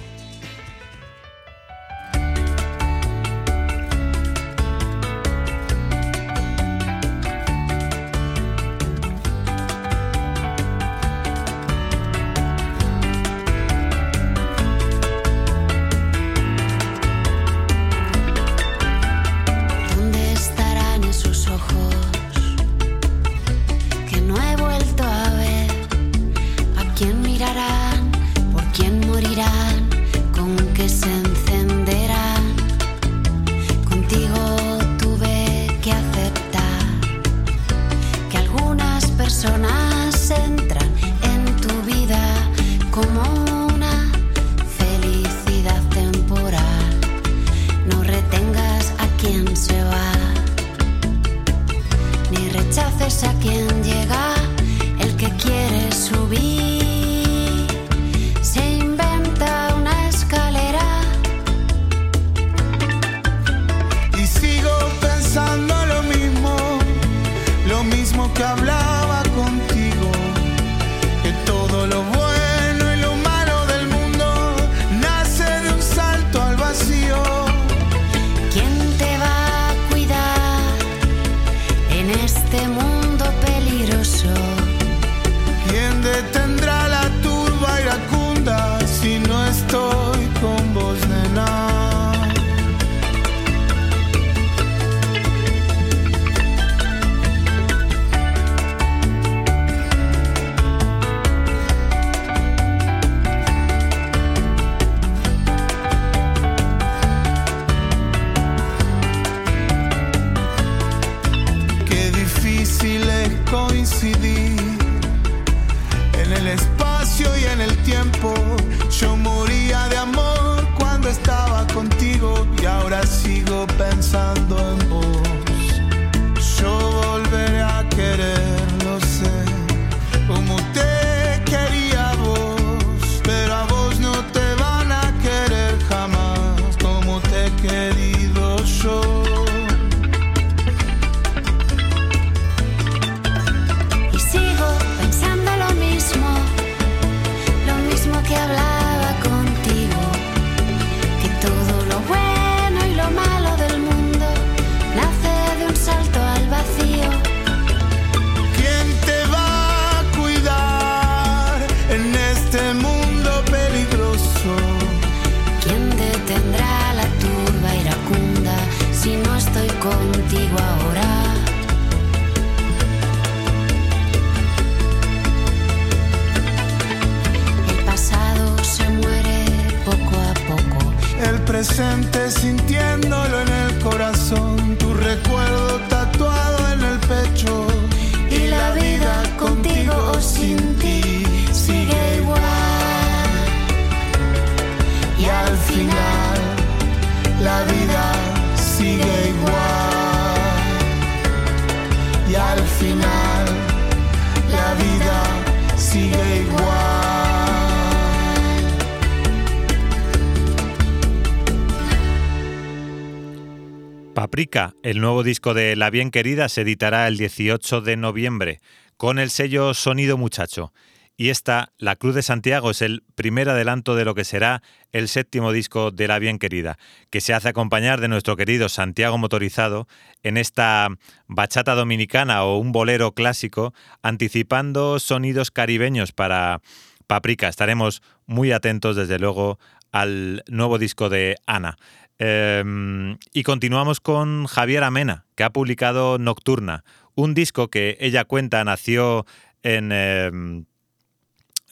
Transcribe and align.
El 214.82 215.02
nuevo 215.02 215.22
disco 215.22 215.52
de 215.52 215.76
La 215.76 215.90
Bien 215.90 216.10
Querida, 216.10 216.48
se 216.48 216.62
editará 216.62 217.06
el 217.06 217.18
18 217.18 217.82
de 217.82 217.98
noviembre 217.98 218.60
con 218.96 219.18
el 219.18 219.28
sello 219.28 219.74
Sonido 219.74 220.16
Muchacho. 220.16 220.72
y 221.18 221.28
esta, 221.28 221.72
La 221.76 221.96
Cruz 221.96 222.14
de 222.14 222.22
Santiago, 222.22 222.70
es 222.70 222.80
el 222.80 223.02
primer 223.14 223.50
adelanto 223.50 223.94
de 223.94 224.06
lo 224.06 224.14
que 224.14 224.24
será 224.24 224.62
el 224.92 225.08
séptimo 225.08 225.52
disco 225.52 225.90
de 225.90 226.08
La 226.08 226.18
Bien 226.18 226.38
Querida, 226.38 226.78
que 227.10 227.20
se 227.20 227.34
hace 227.34 227.50
acompañar 227.50 228.00
de 228.00 228.08
nuestro 228.08 228.36
querido 228.36 228.70
Santiago 228.70 229.18
Motorizado 229.18 229.86
en 230.22 230.38
esta 230.38 230.88
bachata 231.26 231.74
dominicana 231.74 232.42
o 232.44 232.56
un 232.56 232.72
bolero 232.72 233.12
clásico, 233.12 233.74
anticipando 234.02 234.98
sonidos 234.98 235.50
caribeños 235.50 236.12
para 236.12 236.62
Paprika. 237.06 237.48
Estaremos 237.48 238.02
muy 238.24 238.52
atentos, 238.52 238.96
desde 238.96 239.18
luego, 239.18 239.58
al 239.92 240.42
nuevo 240.48 240.78
disco 240.78 241.10
de 241.10 241.36
Ana. 241.46 241.76
Em, 242.18 243.18
y 243.32 243.42
continuamos 243.42 244.00
con 244.00 244.46
Javier 244.46 244.84
Amena, 244.84 245.26
que 245.34 245.44
ha 245.44 245.50
publicado 245.50 246.18
Nocturna, 246.18 246.84
un 247.14 247.34
disco 247.34 247.68
que 247.68 247.96
ella 248.00 248.24
cuenta 248.24 248.64
nació 248.64 249.26
en... 249.62 249.92
Em, 249.92 250.64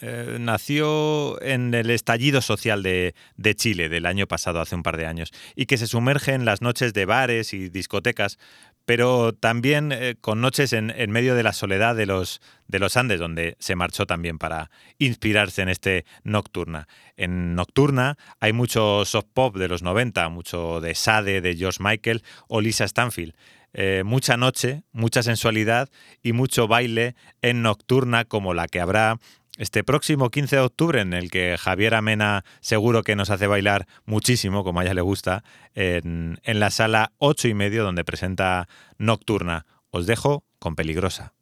eh, 0.00 0.38
nació 0.38 1.40
en 1.40 1.72
el 1.72 1.88
estallido 1.88 2.42
social 2.42 2.82
de, 2.82 3.14
Chile 3.54 3.88
del 3.88 4.04
año 4.04 4.26
pasado, 4.26 4.60
hace 4.60 4.74
un 4.74 4.82
par 4.82 4.98
de 4.98 5.06
años, 5.06 5.30
y 5.54 5.64
que 5.64 5.78
se 5.78 5.86
sumerge 5.86 6.34
en 6.34 6.44
las 6.44 6.60
noches 6.60 6.92
de 6.92 7.06
bares 7.06 7.54
y 7.54 7.70
discotecas, 7.70 8.38
pero 8.84 9.32
también 9.32 9.92
eh, 9.92 10.16
con 10.20 10.40
noches 10.40 10.72
en, 10.72 10.92
medio 11.10 11.34
de 11.34 11.42
la 11.42 11.52
soledad 11.52 11.96
de 11.96 12.06
los, 12.06 12.40
de 12.68 12.78
los 12.78 12.96
Andes, 12.96 13.20
donde 13.20 13.56
se 13.58 13.76
marchó 13.76 14.06
también 14.06 14.38
para 14.38 14.70
inspirarse 14.98 15.62
en 15.62 15.68
este 15.68 16.04
Nocturna. 16.22 16.88
En 17.16 17.54
Nocturna 17.54 18.16
hay 18.40 18.52
mucho 18.52 19.04
soft 19.04 19.28
pop 19.32 19.56
de 19.56 19.68
los 19.68 19.82
90, 19.82 20.28
mucho 20.28 20.80
de 20.80 20.94
Sade, 20.94 21.40
de 21.40 21.56
George 21.56 21.78
Michael 21.82 22.22
o 22.48 22.60
Lisa 22.60 22.86
Stanfield. 22.86 23.34
Eh, 23.76 24.02
mucha 24.04 24.36
noche, 24.36 24.84
mucha 24.92 25.24
sensualidad 25.24 25.90
y 26.22 26.32
mucho 26.32 26.68
baile 26.68 27.16
en 27.42 27.62
Nocturna 27.62 28.24
como 28.24 28.54
la 28.54 28.68
que 28.68 28.80
habrá 28.80 29.18
este 29.58 29.84
próximo 29.84 30.30
15 30.30 30.56
de 30.56 30.62
octubre, 30.62 31.00
en 31.00 31.12
el 31.12 31.30
que 31.30 31.56
Javier 31.58 31.94
Amena 31.94 32.44
seguro 32.60 33.02
que 33.02 33.16
nos 33.16 33.30
hace 33.30 33.46
bailar 33.46 33.86
muchísimo, 34.04 34.64
como 34.64 34.80
a 34.80 34.84
ella 34.84 34.94
le 34.94 35.00
gusta, 35.00 35.44
en, 35.74 36.38
la 36.44 36.70
sala 36.70 37.12
8 37.18 37.48
y 37.48 37.54
medio, 37.54 37.84
donde 37.84 38.04
presenta 38.04 38.68
Nocturna. 38.98 39.66
Os 39.90 40.06
dejo 40.06 40.44
con 40.58 40.74
Peligrosa. 40.74 41.34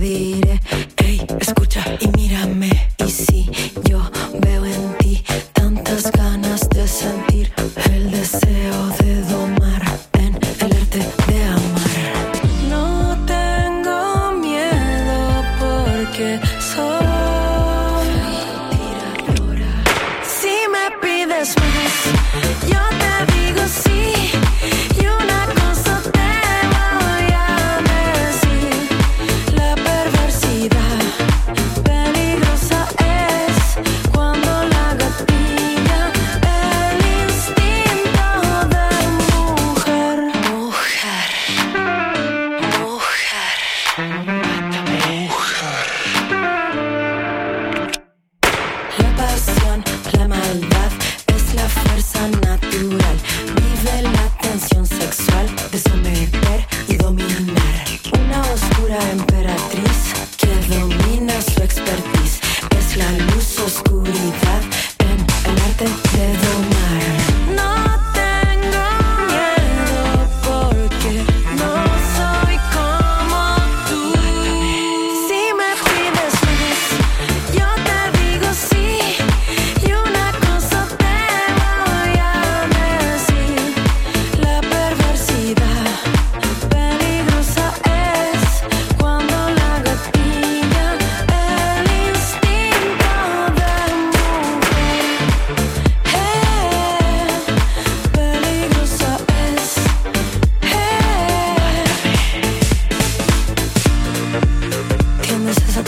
Te 0.00 0.99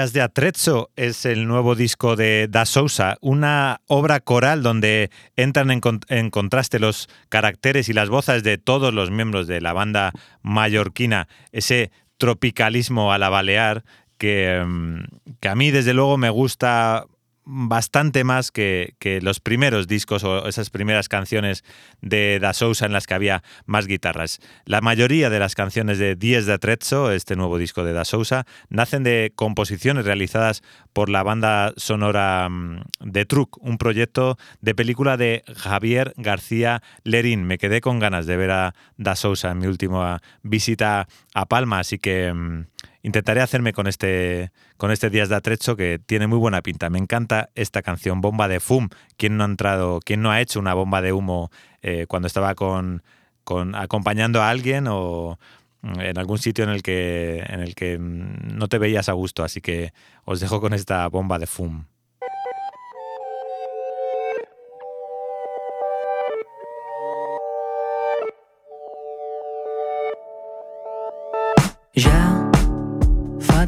Atrezzo 0.00 0.90
es 0.96 1.26
el 1.26 1.46
nuevo 1.46 1.74
disco 1.74 2.16
de 2.16 2.48
Da 2.48 2.64
Sousa, 2.64 3.18
una 3.20 3.82
obra 3.86 4.20
coral 4.20 4.62
donde 4.62 5.10
entran 5.36 5.70
en, 5.70 6.30
contraste 6.30 6.78
los 6.78 7.08
caracteres 7.28 7.90
y 7.90 7.92
las 7.92 8.08
voces 8.08 8.42
de 8.42 8.56
todos 8.56 8.94
los 8.94 9.10
miembros 9.10 9.46
de 9.46 9.60
la 9.60 9.74
banda 9.74 10.12
mallorquina, 10.40 11.28
ese 11.52 11.90
tropicalismo 12.16 13.12
a 13.12 13.18
la 13.18 13.28
balear 13.28 13.84
mm, 14.22 15.00
que 15.38 15.48
a 15.48 15.54
mí 15.54 15.70
desde 15.70 15.92
luego 15.92 16.16
me 16.16 16.30
gusta 16.30 17.04
bastante 17.44 18.24
más 18.24 18.50
que, 18.50 18.94
los 19.22 19.40
primeros 19.40 19.86
discos 19.86 20.24
o 20.24 20.46
esas 20.46 20.70
primeras 20.70 21.08
canciones 21.08 21.64
de 22.00 22.38
Da 22.40 22.52
Sousa 22.52 22.86
en 22.86 22.92
las 22.92 23.06
que 23.06 23.14
había 23.14 23.42
más 23.66 23.86
guitarras. 23.86 24.40
La 24.64 24.80
mayoría 24.80 25.30
de 25.30 25.38
las 25.38 25.54
canciones 25.54 25.98
de 25.98 26.16
Diez 26.16 26.46
de 26.46 26.54
Atrezzo, 26.54 27.10
este 27.10 27.36
nuevo 27.36 27.58
disco 27.58 27.84
de 27.84 27.92
Da 27.92 28.04
Sousa, 28.04 28.46
nacen 28.68 29.02
de 29.02 29.32
composiciones 29.34 30.04
realizadas 30.04 30.62
por 30.92 31.08
la 31.08 31.22
banda 31.22 31.72
sonora 31.76 32.48
mm, 32.48 32.82
de 33.00 33.24
Truc, 33.24 33.56
un 33.60 33.78
proyecto 33.78 34.36
de 34.60 34.74
película 34.74 35.16
de 35.16 35.42
Javier 35.56 36.12
García 36.16 36.82
Lerín. 37.04 37.44
Me 37.44 37.58
quedé 37.58 37.80
con 37.80 37.98
ganas 37.98 38.26
de 38.26 38.36
ver 38.36 38.50
a 38.50 38.74
Da 38.96 39.16
Sousa 39.16 39.50
en 39.50 39.58
mi 39.58 39.66
última 39.66 40.20
visita 40.42 41.08
a 41.34 41.46
Palma, 41.46 41.80
así 41.80 41.98
que 41.98 42.66
intentaré 43.02 43.40
hacerme 43.40 43.72
con 43.72 43.86
este, 43.86 44.52
con 44.76 44.90
este 44.90 45.10
Días 45.10 45.28
de 45.28 45.36
Atrecho 45.36 45.76
que 45.76 45.98
tiene 46.04 46.26
muy 46.26 46.38
buena 46.38 46.62
pinta. 46.62 46.90
Me 46.90 46.98
encanta 46.98 47.50
esta 47.54 47.82
canción, 47.82 48.20
Bomba 48.20 48.48
de 48.48 48.60
Fum. 48.60 48.88
¿Quién 49.16 49.36
no 49.36 49.44
ha 49.44 49.46
entrado, 49.46 50.00
quién 50.04 50.22
no 50.22 50.30
ha 50.30 50.40
hecho 50.40 50.60
una 50.60 50.74
bomba 50.74 51.02
de 51.02 51.12
humo 51.12 51.50
eh, 51.82 52.06
cuando 52.08 52.26
estaba 52.26 52.54
con, 52.54 53.02
con, 53.44 53.74
acompañando 53.74 54.42
a 54.42 54.50
alguien 54.50 54.86
o 54.88 55.38
mm, 55.82 56.00
en 56.00 56.18
algún 56.18 56.38
sitio 56.38 56.64
en 56.64 56.70
el, 56.70 56.82
que, 56.82 57.44
en 57.46 57.60
el 57.60 57.74
que 57.74 57.98
mm, 57.98 58.56
no 58.56 58.68
te 58.68 58.78
veías 58.78 59.08
a 59.08 59.12
gusto? 59.12 59.44
Así 59.44 59.60
que 59.60 59.92
os 60.24 60.40
dejo 60.40 60.60
con 60.60 60.74
esta 60.74 61.06
bomba 61.08 61.38
de 61.38 61.46
Fum. 61.46 61.84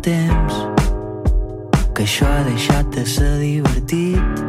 temps 0.02 0.54
que 1.94 2.02
això 2.02 2.26
ha 2.26 2.42
deixat 2.48 2.88
de 2.96 3.04
ser 3.06 3.34
divertit. 3.42 4.42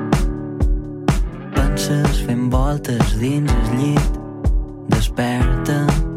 Penses 1.54 2.24
fent 2.26 2.48
voltes 2.54 3.14
dins 3.22 3.54
el 3.60 3.78
llit 3.82 4.18
desperta't 4.96 6.13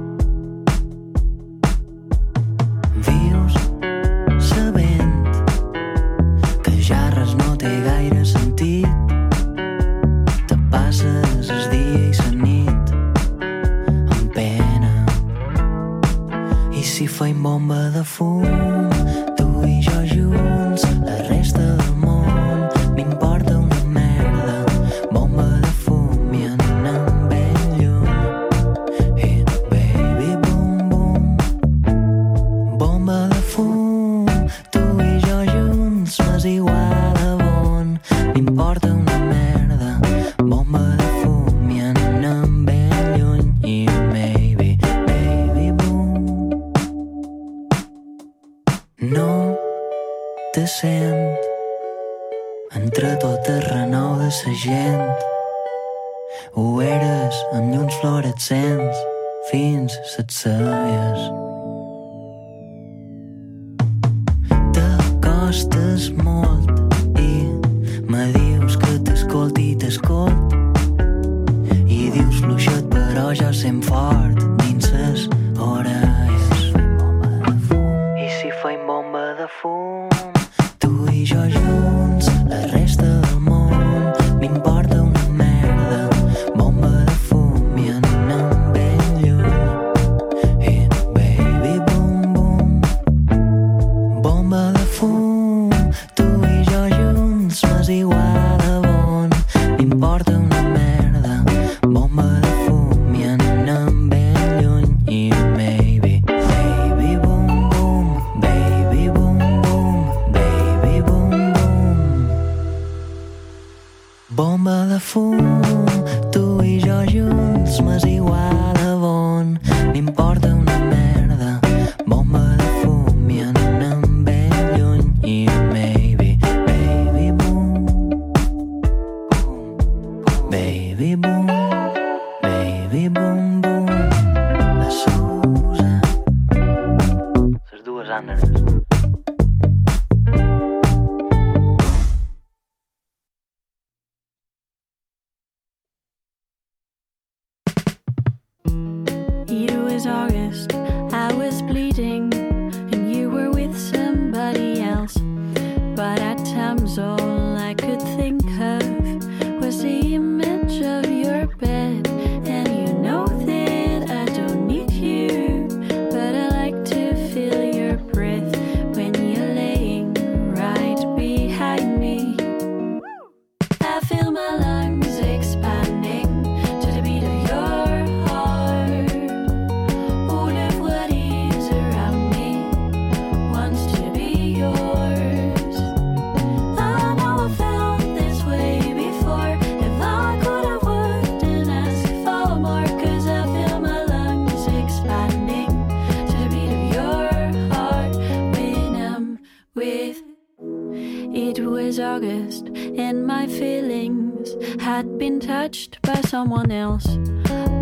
my 203.37 203.47
feelings 203.47 204.57
had 204.81 205.19
been 205.19 205.39
touched 205.39 206.01
by 206.01 206.19
someone 206.23 206.71
else. 206.71 207.07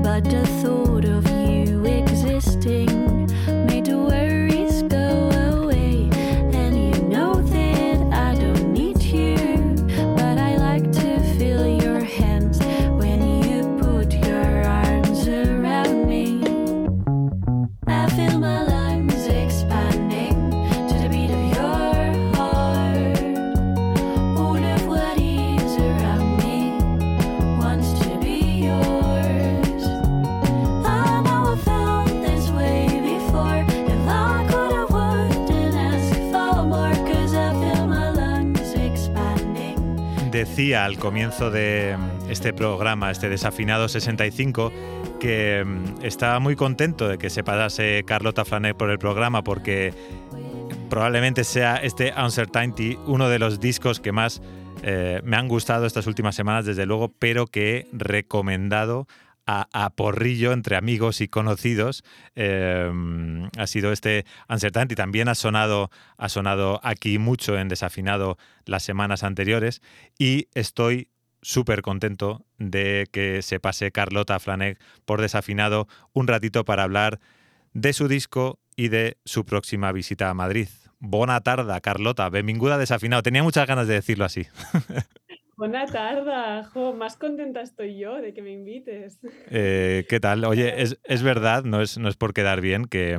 But 0.07 0.23
the 0.25 0.45
thought 0.61 1.05
of 1.05 1.25
you 1.49 1.85
existing 1.85 2.91
made 3.69 3.85
the 3.85 3.99
world. 3.99 4.24
decía 40.55 40.85
al 40.85 40.99
comienzo 41.01 41.51
de 41.51 41.97
mm, 41.99 42.31
este 42.31 42.53
programa, 42.53 43.11
este 43.11 43.29
desafinado 43.29 43.89
65, 43.89 44.71
que 45.19 45.65
mm, 45.67 46.05
estaba 46.05 46.39
muy 46.39 46.55
contento 46.55 47.09
de 47.09 47.19
que 47.19 47.29
se 47.29 47.43
pasase 47.43 48.05
Carlota 48.07 48.45
Flané 48.45 48.73
por 48.73 48.89
el 48.91 49.01
programa 49.01 49.43
porque 49.43 49.93
probablemente 50.89 51.43
sea 51.43 51.75
este 51.79 52.15
Uncertainty 52.17 52.97
uno 53.05 53.29
de 53.29 53.41
los 53.41 53.59
discos 53.59 53.99
que 53.99 54.13
más 54.13 54.43
eh, 54.85 55.21
me 55.25 55.37
han 55.37 55.49
gustado 55.49 55.87
estas 55.87 56.07
últimas 56.07 56.37
semanas, 56.37 56.65
desde 56.65 56.87
luego, 56.87 57.09
pero 57.19 57.49
que 57.49 57.79
he 57.79 57.89
recomendado 57.91 59.09
a, 59.47 59.91
porrillo 59.91 60.53
entre 60.53 60.77
amigos 60.77 61.21
y 61.21 61.29
conocidos 61.29 62.03
em, 62.35 63.49
ha 63.59 63.67
sido 63.67 63.93
este 63.93 64.25
Uncertainty. 64.49 64.95
También 64.95 65.29
ha 65.29 65.35
sonado, 65.35 65.91
ha 66.17 66.29
sonado 66.29 66.81
aquí 66.83 67.19
mucho 67.19 67.59
en 67.59 67.69
Desafinado 67.69 68.39
las 68.65 68.83
semanas 68.83 69.23
anteriores 69.23 69.83
y 70.19 70.49
estoy 70.55 71.09
súper 71.43 71.83
contento 71.83 72.45
de 72.59 73.07
que 73.13 73.43
se 73.43 73.61
pase 73.61 73.93
Carlota 73.93 74.41
Flaneg 74.41 74.79
por 75.05 75.21
Desafinado 75.21 75.89
un 76.13 76.27
ratito 76.27 76.65
para 76.65 76.85
hablar 76.85 77.21
de 77.75 77.93
su 77.93 78.09
disco 78.09 78.59
y 78.77 78.89
de 78.89 79.19
su 79.25 79.45
próxima 79.45 79.93
visita 79.93 80.31
a 80.31 80.35
Madrid. 80.35 80.69
Buena 80.99 81.41
tarde, 81.43 81.79
Carlota. 81.83 82.31
Benvinguda 82.31 82.79
Desafinado. 82.79 83.23
Tenía 83.23 83.43
muchas 83.43 83.67
ganas 83.67 83.87
de 83.87 83.95
decirlo 83.95 84.25
así. 84.25 84.47
Buena 85.57 85.87
tarde, 85.87 86.65
jo, 86.73 86.95
más 86.95 87.17
contenta 87.17 87.61
estoy 87.61 87.97
yo 87.99 88.21
de 88.21 88.35
que 88.35 88.43
me 88.43 88.51
invites. 88.51 89.21
Eh, 89.51 90.05
¿Qué 90.09 90.19
tal? 90.19 90.45
Oye, 90.47 90.75
es, 90.83 91.23
verdad, 91.23 91.65
no 91.65 91.81
es, 91.81 91.97
no 91.99 92.09
es 92.09 92.17
por 92.17 92.35
quedar 92.35 92.61
bien, 92.61 92.87
que, 92.87 93.19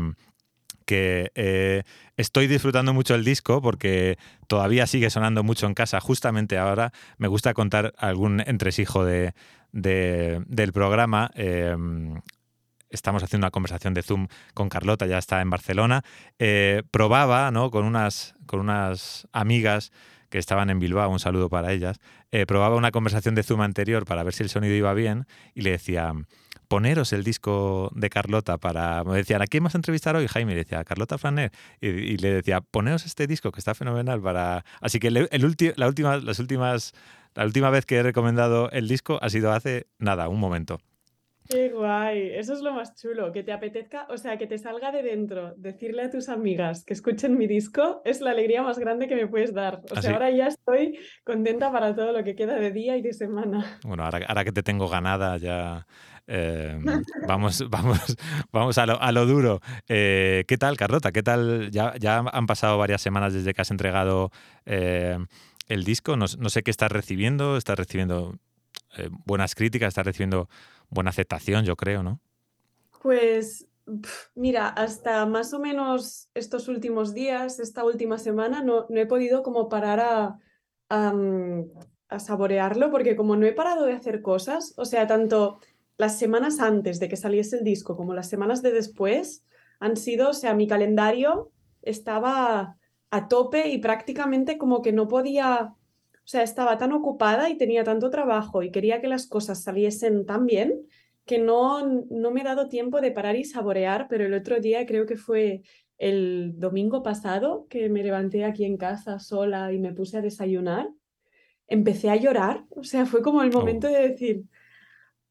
que 0.86 1.32
eh, 1.36 1.84
estoy 2.18 2.48
disfrutando 2.48 2.94
mucho 2.94 3.16
el 3.16 3.24
disco 3.24 3.62
porque 3.62 4.18
todavía 4.48 4.86
sigue 4.86 5.10
sonando 5.10 5.44
mucho 5.44 5.66
en 5.66 5.74
casa. 5.74 6.02
Justamente 6.02 6.58
ahora 6.58 6.92
me 7.18 7.28
gusta 7.28 7.54
contar 7.54 7.94
algún 7.98 8.42
entresijo 8.42 9.06
de, 9.06 9.34
del 9.72 10.74
programa. 10.74 11.32
Em, 11.36 12.20
estamos 12.90 13.24
haciendo 13.24 13.46
una 13.46 13.52
conversación 13.52 13.94
de 13.94 14.04
Zoom 14.04 14.28
con 14.54 14.68
Carlota, 14.68 15.06
ya 15.06 15.18
está 15.18 15.42
en 15.42 15.50
Barcelona. 15.50 16.04
Eh, 16.38 16.84
probaba 16.92 17.50
¿no? 17.52 17.72
con, 17.72 17.86
unas, 17.86 18.36
con 18.46 18.60
unas 18.60 19.28
amigas 19.32 19.92
que 20.30 20.38
estaban 20.38 20.70
en 20.70 20.80
Bilbao, 20.80 21.10
un 21.10 21.20
saludo 21.20 21.50
para 21.50 21.72
ellas, 21.72 22.00
eh, 22.32 22.46
probaba 22.46 22.76
una 22.76 22.92
conversación 22.92 23.36
de 23.36 23.44
Zoom 23.44 23.62
anterior 23.62 24.06
para 24.06 24.24
ver 24.24 24.34
si 24.34 24.44
el 24.44 24.50
sonido 24.50 24.74
iba 24.74 24.94
bien 24.94 25.26
y 25.54 25.62
le 25.62 25.72
decía, 25.72 26.14
poneros 26.68 27.14
el 27.14 27.24
disco 27.24 27.92
de 27.96 28.10
Carlota 28.10 28.58
para... 28.58 29.04
Me 29.04 29.18
decían, 29.18 29.42
¿a 29.42 29.48
quién 29.48 29.64
vas 29.64 29.76
a 29.76 29.78
entrevistar 29.78 30.16
hoy? 30.16 30.28
Jaime 30.28 30.54
le 30.54 30.60
decía, 30.60 30.84
Carlota 30.84 31.18
Flaner. 31.18 31.52
Y, 31.80 32.18
le 32.18 32.34
decía, 32.34 32.62
poneros 32.62 33.06
este 33.06 33.28
disco 33.28 33.52
que 33.52 33.60
está 33.60 33.74
fenomenal 33.76 34.22
para... 34.22 34.66
Así 34.82 35.00
que 35.00 35.08
el, 35.08 35.30
la, 35.76 35.88
última, 35.88 36.18
las 36.18 36.40
últimas, 36.40 36.94
la 37.34 37.46
última 37.46 37.70
vez 37.70 37.86
que 37.86 37.98
he 37.98 38.04
recomendado 38.04 38.70
el 38.72 38.88
disco 38.88 39.20
ha 39.22 39.30
sido 39.30 39.52
hace 39.52 39.88
nada, 40.00 40.28
un 40.28 40.40
momento. 40.40 40.80
Qué 41.48 41.70
guay, 41.70 42.32
eso 42.34 42.54
es 42.54 42.62
lo 42.62 42.74
más 42.74 42.96
chulo, 42.96 43.32
que 43.32 43.44
te 43.44 43.52
apetezca, 43.52 44.08
o 44.10 44.18
sea, 44.18 44.36
que 44.38 44.48
te 44.48 44.58
salga 44.58 44.92
de 44.92 45.04
dentro, 45.04 45.54
decirle 45.58 46.02
a 46.04 46.10
tus 46.10 46.28
amigas 46.28 46.84
que 46.84 46.94
escuchen 46.94 47.38
mi 47.38 47.46
disco 47.46 48.02
es 48.04 48.20
la 48.22 48.32
alegría 48.32 48.64
más 48.64 48.80
grande 48.80 49.08
que 49.08 49.16
me 49.16 49.28
puedes 49.28 49.54
dar. 49.54 49.82
O 49.92 50.02
sea, 50.02 50.14
ahora 50.14 50.32
ya 50.32 50.48
estoy 50.48 50.98
contenta 51.24 51.72
para 51.72 51.96
todo 51.96 52.12
lo 52.14 52.24
que 52.24 52.36
queda 52.36 52.56
de 52.56 52.72
día 52.72 52.98
y 52.98 53.04
de 53.04 53.14
semana. 53.14 53.80
Bueno, 53.84 54.04
ahora, 54.04 54.44
que 54.44 54.52
te 54.52 54.64
tengo 54.64 54.88
ganada 54.88 55.38
ya 55.38 55.86
em, 56.26 56.84
vamos, 57.28 57.64
vamos, 57.70 58.18
vamos 58.52 58.78
a 58.80 58.86
lo, 58.88 59.00
a 59.00 59.12
lo 59.12 59.28
duro. 59.28 59.62
Eh, 59.88 60.46
¿Qué 60.48 60.58
tal, 60.58 60.78
Carlota? 60.78 61.12
¿Qué 61.12 61.22
tal? 61.22 61.70
Ya, 61.70 61.94
ya 62.00 62.24
han 62.32 62.48
pasado 62.48 62.80
varias 62.80 63.02
semanas 63.02 63.34
desde 63.34 63.54
que 63.54 63.62
has 63.62 63.70
entregado 63.70 64.32
eh, 64.66 65.20
el 65.68 65.84
disco. 65.84 66.18
No, 66.18 66.26
no, 66.40 66.50
sé 66.50 66.64
qué 66.64 66.72
estás 66.72 66.92
recibiendo. 66.92 67.56
¿Estás 67.56 67.78
recibiendo 67.78 68.36
eh, 68.98 69.10
buenas 69.26 69.54
críticas? 69.54 69.90
¿Estás 69.90 70.08
recibiendo 70.08 70.50
buena 70.90 71.10
aceptación, 71.10 71.66
yo 71.66 71.76
creo, 71.76 72.04
¿no? 72.04 72.20
Pues 73.02 73.68
mira, 74.34 74.68
hasta 74.68 75.26
más 75.26 75.54
o 75.54 75.60
menos 75.60 76.30
estos 76.34 76.68
últimos 76.68 77.14
días, 77.14 77.60
esta 77.60 77.84
última 77.84 78.18
semana, 78.18 78.64
no, 78.64 78.86
no 78.90 79.00
he 79.00 79.06
podido 79.06 79.44
como 79.44 79.70
parar 79.70 80.00
a, 80.00 80.40
a, 80.90 82.20
saborearlo, 82.20 82.92
porque 82.92 83.16
como 83.16 83.36
no 83.36 83.46
he 83.46 83.54
parado 83.54 83.86
de 83.86 83.94
hacer 83.94 84.22
cosas, 84.22 84.74
o 84.78 84.86
sea, 84.86 85.06
tanto 85.06 85.60
las 85.98 86.18
semanas 86.18 86.60
antes 86.60 87.00
de 87.00 87.10
que 87.10 87.18
saliese 87.18 87.58
el 87.58 87.64
disco 87.64 87.96
como 87.96 88.14
las 88.14 88.30
semanas 88.30 88.62
de 88.62 88.72
después, 88.72 89.44
han 89.80 89.98
sido, 89.98 90.30
o 90.30 90.34
sea, 90.34 90.54
mi 90.54 90.68
calendario 90.68 91.52
estaba 91.82 92.78
a 93.12 93.28
tope 93.28 93.70
y 93.70 93.78
prácticamente 93.78 94.58
como 94.58 94.82
que 94.82 94.94
no 94.94 95.08
podía 95.08 95.74
o 96.26 96.28
sea, 96.28 96.42
estaba 96.42 96.80
tan 96.80 96.92
ocupada 96.92 97.52
y 97.52 97.58
tenía 97.58 97.84
tanto 97.84 98.10
trabajo 98.10 98.64
y 98.64 98.72
quería 98.72 99.00
que 99.00 99.08
las 99.08 99.28
cosas 99.28 99.62
saliesen 99.62 100.26
tan 100.26 100.48
bien 100.48 100.82
que 101.24 101.38
no, 101.38 101.88
no 102.10 102.32
me 102.32 102.42
he 102.42 102.44
dado 102.44 102.68
tiempo 102.68 103.00
de 103.00 103.12
parar 103.12 103.36
y 103.36 103.46
saborear, 103.46 104.08
pero 104.10 104.26
el 104.26 104.34
otro 104.34 104.60
día 104.60 104.88
creo 104.88 105.06
que 105.06 105.18
fue 105.18 105.62
el 106.00 106.54
domingo 106.58 107.04
pasado 107.04 107.68
que 107.70 107.90
me 107.90 108.02
levanté 108.02 108.44
aquí 108.44 108.66
en 108.66 108.78
casa 108.78 109.20
sola 109.20 109.72
y 109.72 109.78
me 109.78 109.94
puse 109.94 110.18
a 110.18 110.22
desayunar, 110.22 110.90
empecé 111.68 112.10
a 112.10 112.16
llorar, 112.16 112.66
o 112.72 112.84
sea, 112.84 113.06
fue 113.06 113.22
como 113.22 113.44
el 113.44 113.56
oh. 113.56 113.60
momento 113.60 113.88
de 113.88 114.10
decir, 114.10 114.44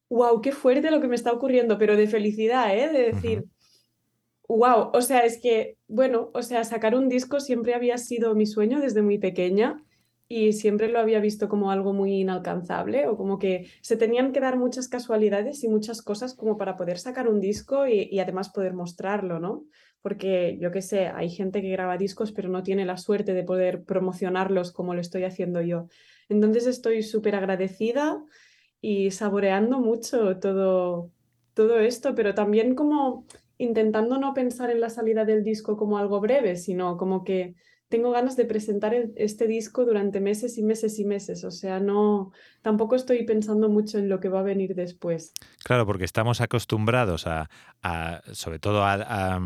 wow, 0.08 0.40
qué 0.40 0.52
fuerte 0.52 0.92
lo 0.92 1.00
que 1.00 1.08
me 1.08 1.16
está 1.16 1.32
ocurriendo, 1.32 1.76
pero 1.76 1.96
de 1.96 2.06
felicidad, 2.06 2.76
¿eh? 2.76 2.88
De 2.88 3.12
decir, 3.12 3.44
wow, 4.46 4.90
o 4.92 5.02
sea, 5.02 5.24
es 5.24 5.40
que, 5.40 5.76
bueno, 5.88 6.30
o 6.34 6.42
sea, 6.42 6.62
sacar 6.62 6.94
un 6.94 7.08
disco 7.08 7.40
siempre 7.40 7.74
había 7.74 7.98
sido 7.98 8.36
mi 8.36 8.46
sueño 8.46 8.80
desde 8.80 9.02
muy 9.02 9.18
pequeña 9.18 9.82
y 10.28 10.52
siempre 10.52 10.88
lo 10.88 10.98
había 10.98 11.20
visto 11.20 11.48
como 11.48 11.70
algo 11.70 11.92
muy 11.92 12.20
inalcanzable 12.20 13.06
o 13.08 13.16
como 13.16 13.38
que 13.38 13.68
se 13.82 13.96
tenían 13.96 14.32
que 14.32 14.40
dar 14.40 14.56
muchas 14.56 14.88
casualidades 14.88 15.62
y 15.64 15.68
muchas 15.68 16.00
cosas 16.02 16.34
como 16.34 16.56
para 16.56 16.76
poder 16.76 16.98
sacar 16.98 17.28
un 17.28 17.40
disco 17.40 17.86
y, 17.86 18.18
además 18.18 18.48
poder 18.48 18.72
mostrarlo, 18.72 19.38
¿no? 19.38 19.64
Porque 20.00 20.56
yo 20.60 20.70
qué 20.70 20.82
sé, 20.82 21.06
hay 21.08 21.28
gente 21.30 21.60
que 21.60 21.70
graba 21.70 21.98
discos 21.98 22.32
pero 22.32 22.48
no 22.48 22.62
tiene 22.62 22.86
la 22.86 22.96
suerte 22.96 23.34
de 23.34 23.42
poder 23.42 23.84
promocionarlos 23.84 24.72
como 24.72 24.94
lo 24.94 25.00
estoy 25.00 25.24
haciendo 25.24 25.60
yo. 25.60 25.88
Entonces 26.28 26.66
estoy 26.66 27.02
súper 27.02 27.36
agradecida 27.36 28.22
y 28.80 29.10
saboreando 29.10 29.78
mucho 29.80 30.38
todo, 30.38 31.10
todo 31.52 31.80
esto, 31.80 32.14
pero 32.14 32.34
también 32.34 32.74
como 32.74 33.26
intentando 33.58 34.18
no 34.18 34.34
pensar 34.34 34.70
en 34.70 34.80
la 34.80 34.90
salida 34.90 35.24
del 35.24 35.44
disco 35.44 35.76
como 35.76 35.98
algo 35.98 36.20
breve, 36.20 36.56
sino 36.56 36.96
como 36.96 37.24
que 37.24 37.54
tengo 37.94 38.10
ganas 38.10 38.36
de 38.36 38.44
presentar 38.44 38.92
este 39.14 39.46
disco 39.46 39.84
durante 39.84 40.18
meses 40.18 40.58
y 40.58 40.64
meses 40.64 40.98
y 40.98 41.04
meses. 41.04 41.44
O 41.44 41.52
sea, 41.52 41.78
no, 41.78 42.32
tampoco 42.60 42.96
estoy 42.96 43.24
pensando 43.24 43.68
mucho 43.68 43.98
en 43.98 44.08
lo 44.08 44.18
que 44.18 44.28
va 44.28 44.40
a 44.40 44.42
venir 44.42 44.74
después. 44.74 45.32
Claro, 45.62 45.86
porque 45.86 46.04
estamos 46.04 46.40
acostumbrados 46.40 47.28
a, 47.28 47.48
sobre 48.32 48.58
todo 48.58 48.82
a, 48.84 49.38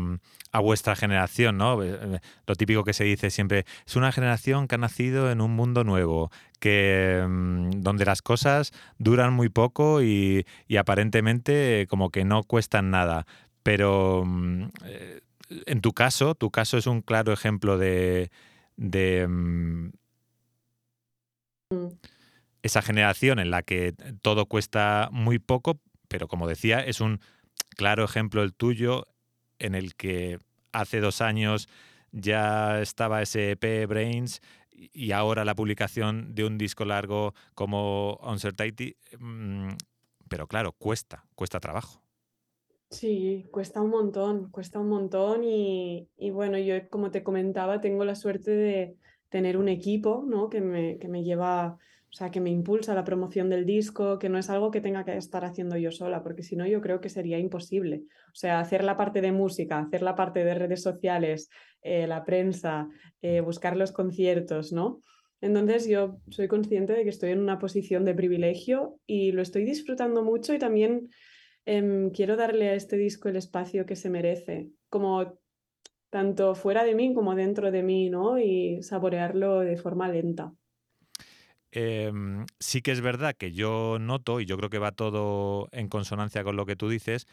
vuestra 0.63 0.95
generación, 0.95 1.59
¿no? 1.59 1.83
Eh, 1.83 1.95
eh, 2.01 2.19
lo 2.47 2.55
típico 2.55 2.83
que 2.83 2.93
se 2.93 3.03
dice 3.03 3.29
siempre, 3.29 3.65
es 3.85 3.95
una 3.95 4.11
generación 4.11 4.67
que 4.67 4.73
ha 4.73 4.79
nacido 4.79 5.29
en 5.29 5.41
un 5.41 5.51
mundo 5.51 5.83
nuevo, 5.83 6.31
que 6.59 7.23
mm, 7.29 7.81
donde 7.83 8.05
las 8.05 8.23
cosas 8.23 8.71
duran 8.97 9.31
muy 9.31 9.49
poco 9.49 10.01
y, 10.01 10.43
aparentemente 10.75 11.85
como 11.87 12.09
que 12.09 12.25
no 12.25 12.41
cuestan 12.41 12.89
nada. 12.89 13.27
Pero 13.61 14.23
mm, 14.25 14.63
eh, 14.85 15.19
en 15.49 15.81
tu 15.81 15.93
caso, 15.93 16.35
tu 16.35 16.51
caso 16.51 16.77
es 16.77 16.87
un 16.87 17.01
claro 17.01 17.33
ejemplo 17.33 17.77
de, 17.77 18.29
mm, 18.77 19.89
esa 22.61 22.81
generación 22.81 23.39
en 23.39 23.51
la 23.51 23.63
que 23.63 23.93
todo 24.21 24.45
cuesta 24.45 25.09
muy 25.11 25.39
poco, 25.39 25.79
pero 26.07 26.27
como 26.27 26.47
decía, 26.47 26.79
es 26.79 27.01
un 27.01 27.19
claro 27.75 28.03
ejemplo 28.03 28.43
el 28.43 28.53
tuyo 28.53 29.05
en 29.59 29.75
el 29.75 29.95
que 29.95 30.39
hace 30.71 30.99
dos 30.99 31.21
años 31.21 31.67
ya 32.11 32.81
estaba 32.81 33.21
ese 33.21 33.51
EP 33.51 33.85
Brains 33.85 34.41
y 34.71 35.11
ahora 35.11 35.45
la 35.45 35.55
publicación 35.55 36.33
de 36.35 36.45
un 36.45 36.57
disco 36.57 36.85
largo 36.85 37.33
como 37.53 38.15
Uncertainty, 38.23 38.95
mm, 39.19 39.71
pero 40.27 40.47
claro, 40.47 40.71
cuesta, 40.73 41.25
cuesta 41.35 41.59
trabajo. 41.59 42.01
Sí, 42.91 43.47
cuesta 43.51 43.81
un 43.81 43.91
montón, 43.91 44.49
cuesta 44.49 44.79
un 44.79 44.89
montón 44.89 45.43
y, 45.43 46.09
bueno, 46.31 46.57
yo 46.57 46.89
como 46.89 47.11
te 47.11 47.21
comentaba, 47.23 47.81
tengo 47.81 48.03
la 48.03 48.15
suerte 48.15 48.49
de 48.51 48.95
tener 49.29 49.57
un 49.57 49.69
equipo, 49.69 50.25
¿no? 50.27 50.49
Que 50.49 50.59
me, 50.59 50.97
que 50.97 51.07
me 51.07 51.23
lleva, 51.23 51.73
o 51.73 52.11
sea, 52.11 52.31
que 52.31 52.41
me 52.41 52.49
impulsa 52.49 52.95
la 52.95 53.03
promoción 53.03 53.47
del 53.47 53.67
disco, 53.67 54.17
que 54.17 54.27
no 54.27 54.39
es 54.39 54.49
algo 54.49 54.71
que 54.71 54.81
tenga 54.81 55.05
que 55.05 55.15
estar 55.17 55.45
haciendo 55.45 55.77
yo 55.77 55.91
sola, 55.91 56.23
porque 56.23 56.41
si 56.41 56.55
no 56.55 56.65
yo 56.65 56.81
creo 56.81 56.99
que 56.99 57.09
sería 57.09 57.37
imposible. 57.37 58.01
O 58.29 58.35
sea, 58.35 58.59
hacer 58.59 58.83
la 58.83 58.97
parte 58.97 59.21
de 59.21 59.31
música, 59.31 59.77
hacer 59.77 60.01
la 60.01 60.15
parte 60.15 60.43
de 60.43 60.55
redes 60.55 60.81
sociales, 60.81 61.49
eh, 61.83 62.07
la 62.07 62.25
prensa, 62.25 62.87
eh, 63.21 63.41
buscar 63.41 63.77
los 63.77 63.91
conciertos, 63.91 64.73
¿no? 64.73 65.01
Entonces 65.41 65.87
yo 65.87 66.17
soy 66.29 66.47
consciente 66.47 66.93
de 66.93 67.03
que 67.03 67.09
estoy 67.09 67.31
en 67.31 67.39
una 67.39 67.59
posición 67.59 68.03
de 68.03 68.15
privilegio 68.15 68.99
y 69.05 69.31
lo 69.31 69.43
estoy 69.43 69.63
disfrutando 69.63 70.23
mucho 70.23 70.55
y 70.55 70.59
también 70.59 71.09
Em, 71.71 72.09
quiero 72.15 72.35
darle 72.35 72.69
a 72.69 72.73
este 72.73 72.97
disco 72.97 73.29
el 73.29 73.35
espacio 73.35 73.85
que 73.85 73.95
se 73.95 74.09
merece, 74.09 74.71
como 74.89 75.39
tanto 76.09 76.55
fuera 76.55 76.83
de 76.83 76.95
mí 76.95 77.13
como 77.13 77.35
dentro 77.35 77.69
de 77.71 77.83
mí, 77.83 78.09
¿no? 78.09 78.39
Y 78.39 78.81
saborearlo 78.81 79.59
de 79.59 79.77
forma 79.77 80.07
lenta. 80.09 80.55
Em, 81.71 82.45
sí 82.59 82.81
que 82.81 82.91
es 82.91 83.01
verdad 83.01 83.35
que 83.37 83.51
yo 83.51 83.97
noto, 83.99 84.39
y 84.39 84.45
yo 84.45 84.57
creo 84.57 84.69
que 84.71 84.79
va 84.79 84.91
todo 84.91 85.67
en 85.71 85.87
consonancia 85.87 86.43
con 86.43 86.55
lo 86.55 86.65
que 86.65 86.75
tú 86.75 86.89
dices, 86.89 87.27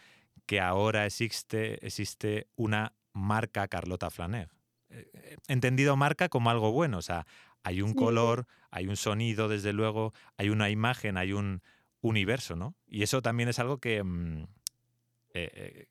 que 0.47 0.61
ahora 0.61 1.07
existe, 1.07 1.85
existe 1.87 2.47
una 2.57 2.95
marca 3.15 3.69
Carlota 3.69 4.11
Flaner. 4.11 4.51
eh, 4.91 5.37
entendido 5.49 5.97
marca 5.97 6.29
como 6.29 6.51
algo 6.51 6.73
bueno. 6.73 6.99
O 6.99 7.03
sea, 7.03 7.27
hay 7.63 7.83
un 7.83 7.95
color, 7.95 8.47
hay 8.71 8.87
un 8.87 8.97
sonido, 8.97 9.49
desde 9.49 9.73
luego, 9.73 10.13
hay 10.37 10.51
una 10.51 10.71
imagen, 10.71 11.17
hay 11.17 11.33
un 11.33 11.63
universo, 12.01 12.57
¿no? 12.57 12.77
Y 12.87 13.03
eso 13.03 13.23
también 13.23 13.49
es 13.49 13.59
algo 13.59 13.79
que, 13.79 14.03
mm, 14.03 14.43
eh, 15.35 15.51
eh, 15.55 15.87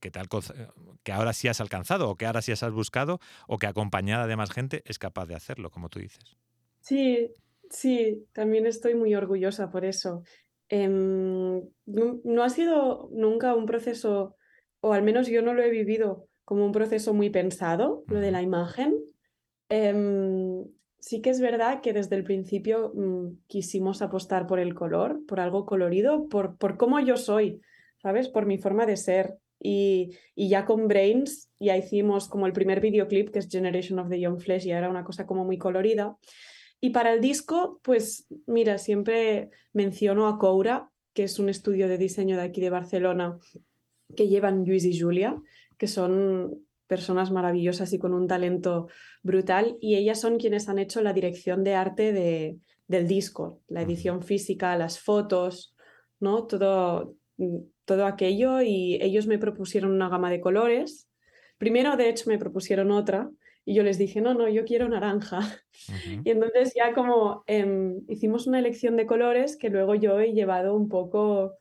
que, 0.00 0.10
alcanza- 0.14 0.74
que 1.04 1.12
ahora 1.12 1.32
sí 1.32 1.48
has 1.48 1.60
alcanzado, 1.60 2.10
o 2.10 2.16
que 2.16 2.26
ahora 2.26 2.42
sí 2.42 2.52
has 2.52 2.62
buscado, 2.72 3.20
o 3.48 3.58
que 3.58 3.66
acompañada 3.68 4.26
de 4.26 4.36
más 4.36 4.52
gente 4.52 4.82
es 4.86 4.98
capaz 4.98 5.26
de 5.26 5.34
hacerlo, 5.36 5.70
como 5.70 5.88
tú 5.88 6.00
dices. 6.00 6.38
Sí, 6.80 7.32
sí, 7.70 8.26
también 8.32 8.66
estoy 8.66 8.94
muy 8.94 9.14
orgullosa 9.14 9.70
por 9.70 9.84
eso. 9.84 10.22
Em, 10.68 11.60
no, 11.86 12.20
no 12.24 12.42
ha 12.42 12.50
sido 12.50 13.08
nunca 13.12 13.54
un 13.54 13.66
proceso, 13.66 14.36
o 14.80 14.92
al 14.92 15.02
menos 15.02 15.26
yo 15.28 15.42
no 15.42 15.54
lo 15.54 15.62
he 15.62 15.70
vivido 15.70 16.28
como 16.44 16.64
un 16.64 16.72
proceso 16.72 17.14
muy 17.14 17.30
pensado, 17.30 18.04
lo 18.08 18.20
de 18.20 18.30
la 18.32 18.42
imagen. 18.42 18.96
Em, 19.68 20.64
sí 21.00 21.20
que 21.20 21.30
es 21.30 21.40
verdad 21.40 21.80
que 21.80 21.92
desde 21.92 22.16
el 22.16 22.24
principio 22.24 22.92
mm, 22.94 23.46
quisimos 23.46 24.02
apostar 24.02 24.46
por 24.46 24.60
el 24.60 24.74
color, 24.74 25.20
por 25.26 25.40
algo 25.40 25.66
colorido, 25.66 26.28
por, 26.28 26.56
por 26.56 26.76
cómo 26.76 27.00
yo 27.00 27.16
soy, 27.16 27.60
¿sabes? 28.02 28.28
Por 28.28 28.46
mi 28.46 28.58
forma 28.58 28.86
de 28.86 28.96
ser. 28.96 29.38
Y, 29.62 30.16
y 30.34 30.48
ya 30.48 30.64
con 30.64 30.88
Brains 30.88 31.50
ya 31.58 31.76
hicimos 31.76 32.28
como 32.28 32.46
el 32.46 32.52
primer 32.52 32.80
videoclip, 32.80 33.30
que 33.30 33.40
es 33.40 33.48
Generation 33.50 33.98
of 33.98 34.08
the 34.08 34.20
Young 34.20 34.40
Flesh, 34.40 34.66
y 34.66 34.70
era 34.70 34.88
una 34.88 35.04
cosa 35.04 35.26
como 35.26 35.44
muy 35.44 35.58
colorida. 35.58 36.16
Y 36.80 36.90
para 36.90 37.12
el 37.12 37.20
disco, 37.20 37.80
pues 37.82 38.26
mira, 38.46 38.78
siempre 38.78 39.50
menciono 39.72 40.28
a 40.28 40.38
Coura, 40.38 40.90
que 41.12 41.24
es 41.24 41.38
un 41.38 41.48
estudio 41.48 41.88
de 41.88 41.98
diseño 41.98 42.36
de 42.36 42.42
aquí 42.42 42.60
de 42.60 42.70
Barcelona, 42.70 43.38
que 44.16 44.28
llevan 44.28 44.64
Luis 44.64 44.84
y 44.84 44.98
Julia, 44.98 45.36
que 45.76 45.86
son 45.86 46.64
personas 46.90 47.30
maravillosas 47.30 47.92
y 47.92 48.00
con 48.00 48.12
un 48.12 48.26
talento 48.26 48.88
brutal, 49.22 49.76
y 49.80 49.94
ellas 49.94 50.20
son 50.20 50.38
quienes 50.38 50.68
han 50.68 50.80
hecho 50.80 51.00
la 51.02 51.12
dirección 51.12 51.62
de 51.62 51.76
arte 51.76 52.12
de, 52.12 52.58
del 52.88 53.06
disco, 53.06 53.60
la 53.68 53.82
edición 53.82 54.22
física, 54.22 54.76
las 54.76 54.98
fotos, 54.98 55.76
¿no? 56.18 56.48
Todo, 56.48 57.14
mm, 57.36 57.58
todo 57.84 58.06
aquello, 58.06 58.60
y 58.60 58.98
ellos 59.00 59.28
me 59.28 59.38
propusieron 59.38 59.92
una 59.92 60.08
gama 60.08 60.32
de 60.32 60.40
colores. 60.40 61.08
Primero, 61.58 61.96
de 61.96 62.08
hecho, 62.08 62.28
me 62.28 62.38
propusieron 62.38 62.90
otra, 62.90 63.30
y 63.64 63.74
yo 63.74 63.84
les 63.84 63.96
dije, 63.96 64.20
no, 64.20 64.34
no, 64.34 64.48
yo 64.48 64.64
quiero 64.64 64.88
naranja. 64.88 65.40
Y 66.26 66.30
entonces 66.30 66.72
ya 66.74 66.92
como 66.92 67.44
em, 67.46 68.00
hicimos 68.08 68.48
una 68.48 68.58
elección 68.58 68.96
de 68.96 69.06
colores 69.06 69.56
que 69.56 69.70
luego 69.70 69.94
yo 69.94 70.18
he 70.18 70.32
llevado 70.32 70.74
un 70.74 70.88
poco, 70.88 71.54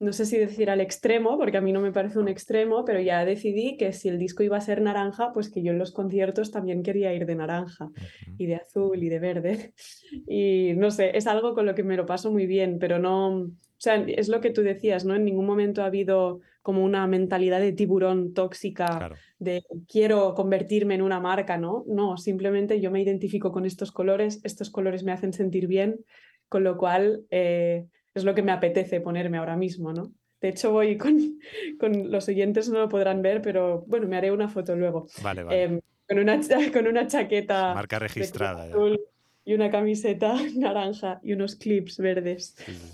no 0.00 0.14
sé 0.14 0.24
si 0.24 0.38
decir 0.38 0.70
al 0.70 0.80
extremo, 0.80 1.36
porque 1.38 1.58
a 1.58 1.60
mí 1.60 1.72
no 1.72 1.80
me 1.80 1.92
parece 1.92 2.18
un 2.18 2.28
extremo, 2.28 2.84
pero 2.86 3.00
ya 3.00 3.24
decidí 3.26 3.76
que 3.76 3.92
si 3.92 4.08
el 4.08 4.18
disco 4.18 4.42
iba 4.42 4.56
a 4.56 4.60
ser 4.62 4.80
naranja, 4.80 5.30
pues 5.32 5.50
que 5.50 5.62
yo 5.62 5.72
en 5.72 5.78
los 5.78 5.92
conciertos 5.92 6.50
también 6.50 6.82
quería 6.82 7.12
ir 7.12 7.26
de 7.26 7.34
naranja 7.36 7.90
y 8.38 8.46
de 8.46 8.56
azul 8.56 9.02
y 9.02 9.08
de 9.10 9.18
verde. 9.18 9.74
Y 10.26 10.72
no 10.76 10.90
sé, 10.90 11.16
es 11.16 11.26
algo 11.28 11.54
con 11.54 11.66
lo 11.66 11.74
que 11.74 11.84
me 11.84 11.96
lo 11.96 12.06
paso 12.06 12.32
muy 12.32 12.46
bien, 12.46 12.78
pero 12.80 12.98
no, 12.98 13.28
o 13.42 13.50
sea, 13.76 13.96
es 13.96 14.28
lo 14.28 14.40
que 14.40 14.50
tú 14.50 14.62
decías, 14.62 15.04
¿no? 15.04 15.14
En 15.14 15.24
ningún 15.24 15.46
momento 15.46 15.82
ha 15.82 15.86
habido 15.86 16.40
como 16.62 16.82
una 16.84 17.06
mentalidad 17.06 17.60
de 17.60 17.72
tiburón 17.72 18.34
tóxica 18.34 18.86
Claro. 18.98 19.16
de 19.38 19.62
quiero 19.86 20.34
convertirme 20.34 20.94
en 20.94 21.02
una 21.02 21.20
marca, 21.20 21.58
¿no? 21.58 21.84
No, 21.86 22.16
simplemente 22.16 22.80
yo 22.80 22.90
me 22.90 23.02
identifico 23.02 23.52
con 23.52 23.66
estos 23.66 23.92
colores, 23.92 24.40
estos 24.44 24.70
colores 24.70 25.04
me 25.04 25.12
hacen 25.12 25.32
sentir 25.32 25.66
bien, 25.66 26.04
con 26.48 26.64
lo 26.64 26.76
cual 26.76 27.24
eh, 27.30 27.86
es 28.14 28.24
lo 28.24 28.34
que 28.34 28.42
me 28.42 28.52
apetece 28.52 29.00
ponerme 29.00 29.38
ahora 29.38 29.56
mismo, 29.56 29.92
¿no? 29.92 30.12
De 30.40 30.48
hecho, 30.48 30.72
voy 30.72 30.96
con, 30.98 31.38
con 31.78 32.10
los 32.10 32.28
oyentes 32.28 32.68
no 32.68 32.80
lo 32.80 32.88
podrán 32.88 33.22
ver, 33.22 33.42
pero 33.42 33.84
bueno, 33.86 34.08
me 34.08 34.16
haré 34.16 34.30
una 34.32 34.48
foto 34.48 34.74
luego. 34.76 35.06
Vale, 35.22 35.42
vale. 35.42 35.62
Em, 35.62 35.80
con, 36.08 36.18
una, 36.18 36.40
con 36.72 36.86
una 36.86 37.06
chaqueta 37.06 37.74
Marca 37.74 37.98
registrada. 37.98 38.64
azul 38.64 39.00
y 39.44 39.54
una 39.54 39.70
camiseta 39.70 40.34
naranja 40.56 41.20
y 41.22 41.32
unos 41.32 41.56
clips 41.56 41.98
verdes. 41.98 42.54
Sí, 42.56 42.72
sí. 42.72 42.92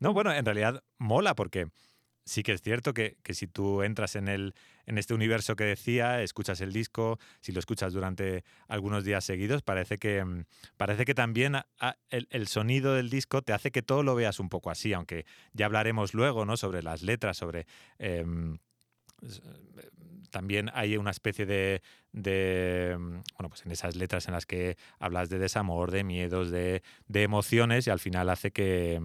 No, 0.00 0.12
bueno, 0.12 0.32
en 0.32 0.44
realidad 0.44 0.82
mola 0.98 1.34
porque 1.34 1.68
sí 2.32 2.42
que 2.42 2.52
es 2.52 2.62
cierto 2.62 2.94
que, 2.94 3.16
que 3.22 3.34
si 3.34 3.46
tú 3.46 3.82
entras 3.82 4.16
en, 4.16 4.26
el, 4.26 4.54
en 4.86 4.96
este 4.96 5.12
universo 5.12 5.54
que 5.54 5.64
decía, 5.64 6.22
escuchas 6.22 6.60
el 6.62 6.72
disco, 6.72 7.18
si 7.40 7.52
lo 7.52 7.58
escuchas 7.60 7.92
durante 7.92 8.42
algunos 8.68 9.04
días 9.04 9.22
seguidos, 9.24 9.62
parece 9.62 9.98
que, 9.98 10.24
mm, 10.24 10.44
parece 10.78 11.04
que 11.04 11.14
también 11.14 11.56
el, 12.08 12.48
sonido 12.48 12.94
del 12.94 13.10
disco 13.10 13.42
te 13.42 13.52
hace 13.52 13.70
que 13.70 13.82
todo 13.82 14.02
lo 14.02 14.14
veas 14.14 14.40
un 14.40 14.48
poco 14.48 14.70
así, 14.70 14.94
aunque 14.94 15.26
ya 15.52 15.66
hablaremos 15.66 16.14
luego 16.14 16.44
¿no? 16.46 16.56
sobre 16.56 16.82
las 16.82 17.02
letras, 17.02 17.36
sobre... 17.36 17.66
em, 17.98 18.58
s- 19.22 19.42
también 20.30 20.70
hay 20.72 20.96
una 20.96 21.10
especie 21.10 21.44
de, 21.44 21.82
de, 22.12 22.96
mm, 22.98 23.10
bueno, 23.36 23.48
pues 23.50 23.66
en 23.66 23.72
esas 23.72 23.94
letras 23.96 24.26
en 24.28 24.32
las 24.32 24.46
que 24.46 24.78
hablas 24.98 25.28
de 25.28 25.38
desamor, 25.38 25.90
de 25.90 26.04
miedos, 26.04 26.50
de, 26.50 26.82
de 27.06 27.22
emociones 27.22 27.86
y 27.86 27.90
al 27.90 28.00
final 28.00 28.30
hace 28.30 28.50
que, 28.50 29.02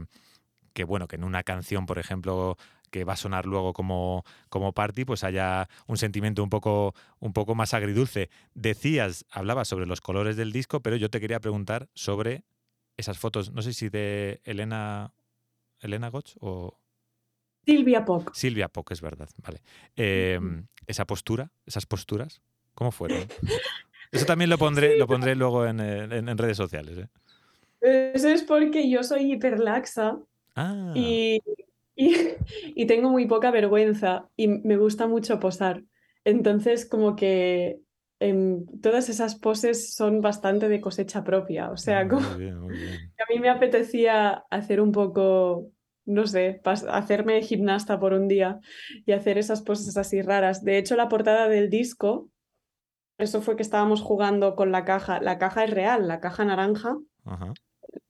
que, 0.74 0.86
bueno, 0.86 1.08
que 1.10 1.18
en 1.18 1.24
una 1.26 1.44
canción, 1.44 1.86
por 1.86 2.00
ejemplo, 2.00 2.56
que 2.92 3.04
va 3.04 3.14
a 3.14 3.18
sonar 3.18 3.46
luego 3.46 3.74
como, 3.74 4.24
como 4.50 4.74
party, 4.74 5.06
pues 5.06 5.24
haya 5.24 5.68
un 5.88 5.98
sentimiento 5.98 6.44
un 6.44 6.50
poco, 6.50 6.94
un 7.20 7.34
poco 7.34 7.56
más 7.56 7.74
agridulce. 7.74 8.30
Decías, 8.54 9.26
hablabas 9.30 9.68
sobre 9.68 9.86
los 9.86 10.02
colores 10.02 10.36
del 10.38 10.52
disco, 10.52 10.80
pero 10.82 10.96
yo 10.96 11.10
te 11.10 11.20
quería 11.20 11.40
preguntar 11.40 11.90
sobre 11.94 12.44
esas 12.98 13.18
fotos, 13.20 13.52
no 13.52 13.62
sé 13.62 13.74
si 13.74 13.90
de 13.90 14.42
Elena, 14.44 15.14
Elena 15.80 16.10
Gotch 16.10 16.36
o 16.40 16.80
Silvia 17.66 18.06
Poc. 18.06 18.34
Silvia 18.34 18.70
Poc, 18.70 18.92
es 18.92 19.02
verdad, 19.02 19.30
vale. 19.44 19.62
Eh, 19.96 20.40
esa 20.88 21.06
postura, 21.06 21.52
esas 21.66 21.86
posturas, 21.86 22.42
¿cómo 22.74 22.92
fueron? 22.92 23.28
Eso 24.12 24.26
también 24.26 24.50
lo 24.50 24.58
pondré, 24.58 24.98
lo 24.98 25.06
pondré 25.06 25.36
luego 25.36 25.66
en, 25.66 25.82
en- 25.82 26.30
en 26.30 26.38
redes 26.38 26.56
sociales. 26.56 26.98
¿eh? 26.98 27.08
Eso 28.16 28.30
es 28.30 28.42
porque 28.44 28.90
yo 28.90 29.04
soy 29.04 29.34
hiperlaxa 29.34 30.18
Ah, 30.56 30.94
y, 30.96 31.42
y, 31.98 32.16
y 32.76 32.86
tengo 32.86 33.10
muy 33.10 33.26
poca 33.26 33.52
vergüenza 33.52 34.30
y 34.36 34.48
me 34.48 34.78
gusta 34.78 35.08
mucho 35.08 35.40
posar. 35.40 35.84
Entonces, 36.24 36.86
como 36.86 37.16
que 37.16 37.80
em, 38.20 38.66
todas 38.82 39.10
esas 39.10 39.36
poses 39.36 39.96
son 39.96 40.22
bastante 40.22 40.70
de 40.70 40.82
cosecha 40.82 41.24
propia. 41.24 41.72
O 41.72 41.78
sea, 41.78 42.08
como 42.08 42.30
muy 42.30 42.40
bien, 42.40 42.60
muy 42.60 42.78
bien. 42.78 43.14
que 43.16 43.24
a 43.24 43.34
mí 43.34 43.40
me 43.40 43.50
apetecía 43.50 44.44
hacer 44.50 44.80
un 44.82 44.92
poco, 44.92 45.72
no 46.06 46.28
sé, 46.28 46.62
hacerme 46.64 47.42
gimnasta 47.42 48.00
por 48.00 48.14
un 48.14 48.28
día 48.28 48.60
y 49.06 49.14
hacer 49.14 49.38
esas 49.38 49.62
poses 49.62 49.98
así 49.98 50.22
raras. 50.22 50.64
De 50.64 50.78
hecho, 50.78 50.96
la 50.96 51.10
portada 51.10 51.48
del 51.48 51.70
disco, 51.70 52.30
eso 53.18 53.42
fue 53.42 53.56
que 53.56 53.64
estábamos 53.64 54.02
jugando 54.02 54.56
con 54.56 54.72
la 54.72 54.86
caja. 54.86 55.20
La 55.22 55.38
caja 55.38 55.64
es 55.64 55.72
real, 55.72 56.08
la 56.08 56.20
caja 56.20 56.46
naranja 56.46 56.98
Ajá. 57.26 57.54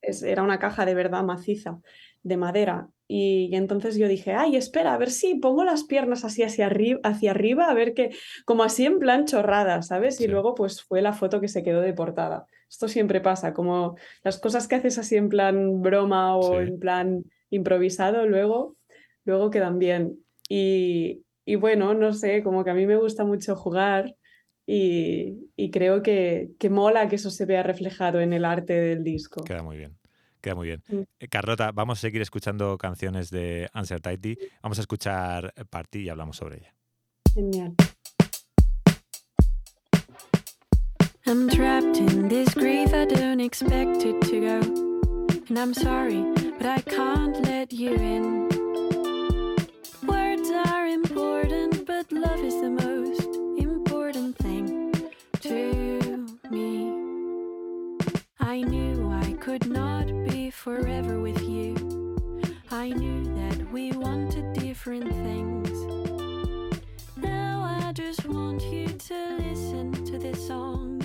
Es- 0.08 0.22
era 0.22 0.42
una 0.42 0.58
caja 0.58 0.84
de 0.86 0.94
verdad 0.94 1.22
maciza, 1.24 1.80
de 2.22 2.36
madera. 2.36 2.88
Y, 3.06 3.48
y 3.50 3.56
entonces 3.56 3.96
yo 3.96 4.06
dije, 4.08 4.34
ay, 4.34 4.56
espera, 4.56 4.92
a 4.92 4.98
ver 4.98 5.10
si 5.10 5.34
pongo 5.36 5.64
las 5.64 5.84
piernas 5.84 6.24
así 6.24 6.42
hacia 6.42 6.66
arriba, 6.66 7.00
hacia 7.04 7.30
arriba, 7.30 7.70
a 7.70 7.74
ver 7.74 7.94
qué, 7.94 8.10
como 8.44 8.62
así 8.64 8.84
en 8.84 8.98
plan 8.98 9.24
chorrada, 9.24 9.80
¿sabes? 9.82 10.20
Y 10.20 10.24
Sí. 10.24 10.28
luego 10.30 10.54
pues 10.54 10.82
fue 10.82 11.00
la 11.00 11.12
foto 11.14 11.40
que 11.40 11.48
se 11.48 11.62
quedó 11.62 11.80
de 11.80 11.94
portada. 11.94 12.46
Esto 12.68 12.86
siempre 12.86 13.22
pasa, 13.22 13.54
como 13.54 13.96
las 14.22 14.38
cosas 14.38 14.68
que 14.68 14.74
haces 14.74 14.98
así 14.98 15.16
en 15.16 15.30
plan 15.30 15.80
broma 15.80 16.36
o 16.36 16.42
Sí. 16.60 16.68
en 16.68 16.78
plan 16.78 17.24
improvisado, 17.48 18.26
luego, 18.26 18.76
luego 19.24 19.50
quedan 19.50 19.78
bien. 19.78 20.18
Y, 20.50 21.22
y 21.46 21.54
bueno, 21.56 21.94
no 21.94 22.12
sé, 22.12 22.42
como 22.42 22.62
que 22.62 22.70
a 22.70 22.74
mí 22.74 22.86
me 22.86 22.96
gusta 22.96 23.24
mucho 23.24 23.56
jugar. 23.56 24.14
Y, 24.70 25.48
y 25.56 25.70
creo 25.70 26.02
que, 26.02 26.50
que 26.58 26.68
mola 26.68 27.08
que 27.08 27.16
eso 27.16 27.30
se 27.30 27.46
vea 27.46 27.62
reflejado 27.62 28.20
en 28.20 28.34
el 28.34 28.44
arte 28.44 28.74
del 28.74 29.02
disco. 29.02 29.42
Queda 29.42 29.62
muy 29.62 29.78
bien. 29.78 29.96
Queda 30.42 30.54
muy 30.54 30.66
bien. 30.66 30.82
Mm. 30.88 31.00
Eh, 31.20 31.28
Carlota, 31.28 31.72
vamos 31.72 31.98
a 31.98 32.00
seguir 32.02 32.20
escuchando 32.20 32.76
canciones 32.76 33.30
de 33.30 33.70
Uncertainty. 33.74 34.36
Vamos 34.62 34.76
a 34.76 34.82
escuchar 34.82 35.54
Party 35.70 36.00
y 36.00 36.08
hablamos 36.10 36.36
sobre 36.36 36.58
ella. 36.58 36.74
Genial. 37.32 37.74
I'm 41.26 41.48
trapped 41.48 41.96
in 41.96 42.28
this 42.28 42.54
grief, 42.54 42.92
I 42.92 43.06
don't 43.06 43.40
expect 43.40 44.04
it 44.04 44.20
to 44.28 44.40
go. 44.40 44.60
And 45.48 45.58
I'm 45.58 45.72
sorry, 45.72 46.22
but 46.58 46.66
I 46.66 46.80
can't 46.82 47.40
let 47.46 47.72
you 47.72 47.94
in. 47.94 48.48
Words 50.06 50.50
are 50.66 50.86
important, 50.86 51.86
but 51.86 52.12
love 52.12 52.40
is 52.44 52.60
the 52.60 52.68
most 52.68 52.87
I 58.48 58.62
knew 58.62 59.12
I 59.12 59.34
could 59.34 59.66
not 59.70 60.06
be 60.06 60.48
forever 60.48 61.20
with 61.20 61.42
you. 61.42 62.16
I 62.70 62.88
knew 62.88 63.22
that 63.34 63.70
we 63.70 63.92
wanted 63.92 64.54
different 64.54 65.04
things. 65.04 65.70
Now 67.18 67.60
I 67.86 67.92
just 67.92 68.24
want 68.24 68.62
you 68.62 68.86
to 68.88 69.36
listen 69.36 69.92
to 70.06 70.18
this 70.18 70.46
song 70.46 70.97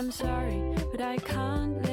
I'm 0.00 0.10
sorry, 0.10 0.62
but 0.90 1.02
I 1.02 1.18
can't 1.18 1.89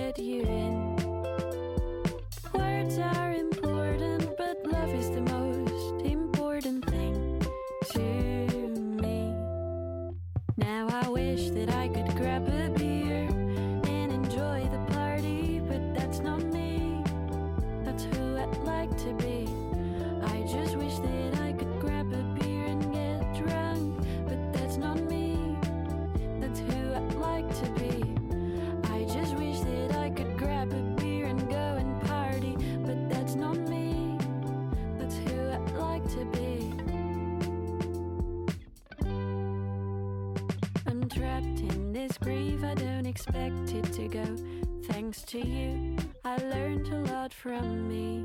to 45.28 45.40
you, 45.40 45.98
I 46.24 46.38
learned 46.38 46.88
a 46.88 47.00
lot 47.12 47.34
from 47.34 47.88
me. 47.90 48.24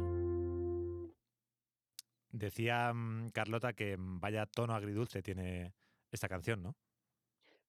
Decía 2.31 2.93
mm, 2.95 3.31
Carlota 3.33 3.73
que 3.73 3.97
mm, 3.97 4.21
vaya 4.21 4.47
tono 4.47 4.75
agridulce 4.75 5.21
tiene 5.21 5.75
esta 6.13 6.29
canción, 6.29 6.63
¿no? 6.63 6.77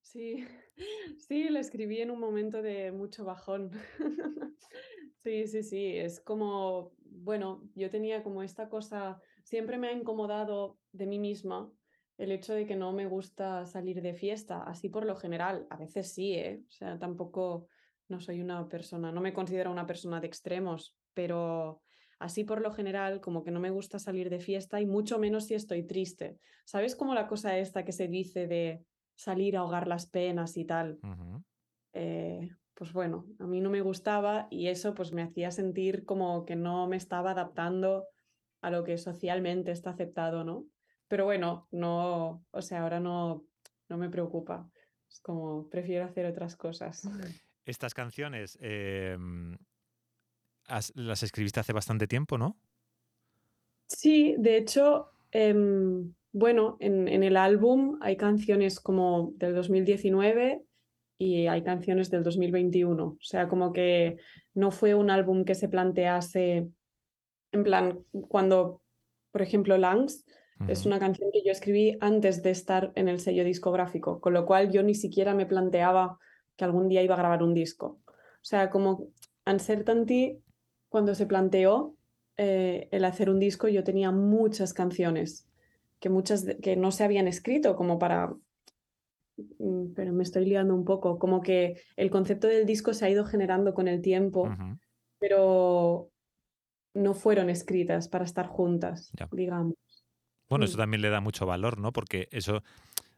Sí, 0.02 0.46
sí, 1.18 1.48
la 1.48 1.58
escribí 1.58 2.00
en 2.00 2.12
un 2.12 2.20
momento 2.20 2.62
de 2.62 2.92
mucho 2.92 3.24
bajón. 3.24 3.70
Sí, 5.24 5.46
sí, 5.46 5.62
sí, 5.62 5.96
es 5.96 6.20
como, 6.20 6.92
bueno, 6.98 7.62
yo 7.74 7.88
tenía 7.88 8.22
como 8.22 8.42
esta 8.42 8.68
cosa, 8.68 9.22
siempre 9.42 9.78
me 9.78 9.88
ha 9.88 9.92
incomodado 9.92 10.78
de 10.92 11.06
mí 11.06 11.18
misma 11.18 11.72
el 12.18 12.30
hecho 12.30 12.52
de 12.52 12.66
que 12.66 12.76
no 12.76 12.92
me 12.92 13.06
gusta 13.06 13.64
salir 13.64 14.02
de 14.02 14.12
fiesta, 14.12 14.62
así 14.64 14.90
por 14.90 15.06
lo 15.06 15.16
general, 15.16 15.66
a 15.70 15.78
veces 15.78 16.12
sí, 16.12 16.34
¿eh? 16.34 16.62
O 16.68 16.70
sea, 16.70 16.98
tampoco 16.98 17.68
no 18.08 18.20
soy 18.20 18.40
una 18.40 18.68
persona, 18.68 19.12
no 19.12 19.20
me 19.20 19.32
considero 19.32 19.70
una 19.70 19.86
persona 19.86 20.20
de 20.20 20.26
extremos, 20.26 20.94
pero 21.14 21.80
así 22.18 22.44
por 22.44 22.60
lo 22.60 22.72
general 22.72 23.20
como 23.20 23.44
que 23.44 23.50
no 23.50 23.60
me 23.60 23.70
gusta 23.70 23.98
salir 23.98 24.30
de 24.30 24.40
fiesta 24.40 24.80
y 24.80 24.86
mucho 24.86 25.18
menos 25.18 25.46
si 25.46 25.54
estoy 25.54 25.84
triste. 25.84 26.38
¿Sabes 26.64 26.96
como 26.96 27.14
la 27.14 27.26
cosa 27.26 27.58
esta 27.58 27.84
que 27.84 27.92
se 27.92 28.08
dice 28.08 28.46
de 28.46 28.84
salir 29.16 29.56
a 29.56 29.60
ahogar 29.60 29.88
las 29.88 30.06
penas 30.06 30.56
y 30.56 30.64
tal? 30.64 30.98
Eh, 31.92 32.50
pues 32.74 32.92
bueno, 32.92 33.26
a 33.38 33.46
mí 33.46 33.60
no 33.60 33.70
me 33.70 33.80
gustaba 33.80 34.48
y 34.50 34.68
eso 34.68 34.94
pues 34.94 35.12
me 35.12 35.22
hacía 35.22 35.50
sentir 35.50 36.04
como 36.04 36.44
que 36.44 36.56
no 36.56 36.88
me 36.88 36.96
estaba 36.96 37.30
adaptando 37.30 38.06
a 38.60 38.70
lo 38.70 38.82
que 38.82 38.98
socialmente 38.98 39.70
está 39.70 39.90
aceptado, 39.90 40.42
¿no? 40.42 40.66
Pero 41.06 41.24
bueno, 41.24 41.68
no, 41.70 42.44
o 42.50 42.62
sea, 42.62 42.82
ahora 42.82 42.98
no, 42.98 43.44
no 43.88 43.98
me 43.98 44.08
preocupa. 44.08 44.68
Es 45.08 45.20
como 45.20 45.68
prefiero 45.68 46.04
hacer 46.04 46.26
otras 46.26 46.56
cosas. 46.56 47.08
Estas 47.64 47.94
canciones 47.94 48.58
eh, 48.60 49.16
mm, 49.18 49.54
has- 50.68 50.92
las 50.96 51.22
escribiste 51.22 51.60
hace 51.60 51.72
bastante 51.72 52.06
tiempo, 52.06 52.38
¿no? 52.38 52.56
Sí, 53.86 54.34
de 54.38 54.56
hecho, 54.56 55.10
em, 55.30 56.14
bueno, 56.32 56.76
en, 56.80 57.08
en 57.08 57.22
el 57.22 57.36
álbum 57.36 57.98
hay 58.00 58.16
canciones 58.16 58.80
como 58.80 59.32
del 59.36 59.54
2019 59.54 60.62
y 61.18 61.46
hay 61.46 61.62
canciones 61.62 62.10
del 62.10 62.22
2021. 62.24 63.04
O 63.04 63.18
sea, 63.20 63.48
como 63.48 63.72
que 63.72 64.18
no 64.54 64.70
fue 64.70 64.94
un 64.94 65.10
álbum 65.10 65.44
que 65.44 65.54
se 65.54 65.68
plantease, 65.68 66.68
en 67.52 67.62
plan, 67.64 68.00
cuando, 68.28 68.82
por 69.30 69.42
ejemplo, 69.42 69.78
Langs 69.78 70.24
es 70.68 70.86
una 70.86 70.98
canción 71.00 71.30
que 71.32 71.42
yo 71.44 71.50
escribí 71.50 71.96
antes 72.00 72.42
de 72.42 72.50
estar 72.50 72.92
en 72.94 73.08
el 73.08 73.18
sello 73.20 73.44
discográfico, 73.44 74.20
con 74.20 74.32
lo 74.32 74.46
cual 74.46 74.70
yo 74.72 74.82
ni 74.82 74.94
siquiera 74.94 75.34
me 75.34 75.46
planteaba 75.46 76.18
que 76.56 76.64
algún 76.64 76.88
día 76.88 77.02
iba 77.02 77.14
a 77.14 77.18
grabar 77.18 77.42
un 77.42 77.54
disco. 77.54 78.00
O 78.06 78.44
sea, 78.44 78.70
como 78.70 79.08
Uncertainty, 79.46 80.38
cuando 80.88 81.14
se 81.14 81.26
planteó 81.26 81.96
eh, 82.36 82.88
el 82.90 83.04
hacer 83.04 83.30
un 83.30 83.38
disco, 83.40 83.68
yo 83.68 83.84
tenía 83.84 84.10
muchas 84.10 84.72
canciones 84.74 85.48
que 86.00 86.08
muchas 86.10 86.44
de- 86.44 86.58
que 86.58 86.76
no 86.76 86.90
se 86.92 87.04
habían 87.04 87.28
escrito 87.28 87.76
como 87.76 87.98
para 87.98 88.34
mm, 89.58 89.94
pero 89.94 90.12
me 90.12 90.22
estoy 90.22 90.44
liando 90.44 90.74
un 90.74 90.84
poco, 90.84 91.18
como 91.18 91.40
que 91.40 91.80
el 91.96 92.10
concepto 92.10 92.46
del 92.46 92.66
disco 92.66 92.94
se 92.94 93.04
ha 93.06 93.10
ido 93.10 93.24
generando 93.24 93.74
con 93.74 93.88
el 93.88 94.00
tiempo, 94.00 94.48
pero 95.18 96.10
no 96.94 97.14
fueron 97.14 97.50
escritas 97.50 98.08
para 98.08 98.24
estar 98.24 98.46
juntas, 98.46 99.10
Ya. 99.18 99.28
digamos. 99.32 99.74
Bueno, 100.48 100.64
Mm. 100.64 100.68
eso 100.68 100.76
también 100.78 101.00
le 101.02 101.10
da 101.10 101.20
mucho 101.20 101.46
valor, 101.46 101.78
¿no? 101.78 101.92
Porque 101.92 102.28
eso, 102.30 102.62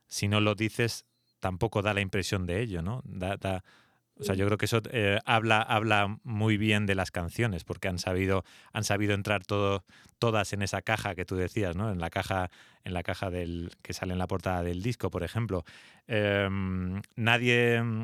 si 0.06 0.28
no 0.28 0.40
lo 0.40 0.54
dices, 0.54 1.04
tampoco 1.46 1.80
da 1.82 1.94
la 1.94 2.00
impresión 2.00 2.44
de 2.46 2.60
ello, 2.60 2.82
¿no? 2.82 3.02
Da, 3.04 3.36
da- 3.36 3.62
o 4.18 4.24
sea, 4.24 4.34
yo 4.34 4.46
creo 4.46 4.56
que 4.58 4.64
eso 4.64 4.80
eh, 4.90 5.18
habla, 5.26 5.60
habla 5.62 6.18
muy 6.24 6.56
bien 6.56 6.86
de 6.86 6.94
las 6.94 7.10
canciones, 7.10 7.64
porque 7.64 7.86
han 7.88 7.98
sabido, 7.98 8.44
han 8.72 8.82
sabido 8.82 9.14
entrar 9.14 9.44
todo, 9.44 9.84
todas 10.18 10.52
en 10.54 10.62
esa 10.62 10.80
caja 10.82 11.14
que 11.14 11.24
tú 11.26 11.36
decías, 11.36 11.76
¿no? 11.76 11.92
En 11.92 12.00
la 12.00 12.08
caja, 12.10 12.50
en 12.84 12.94
la 12.94 13.02
caja 13.02 13.30
del 13.30 13.70
que 13.82 13.92
sale 13.92 14.12
en 14.14 14.18
la 14.18 14.26
portada 14.26 14.62
del 14.64 14.82
disco, 14.82 15.10
por 15.10 15.22
ejemplo. 15.22 15.64
Em, 16.08 17.02
nadie, 17.14 17.80
mm, 17.82 18.02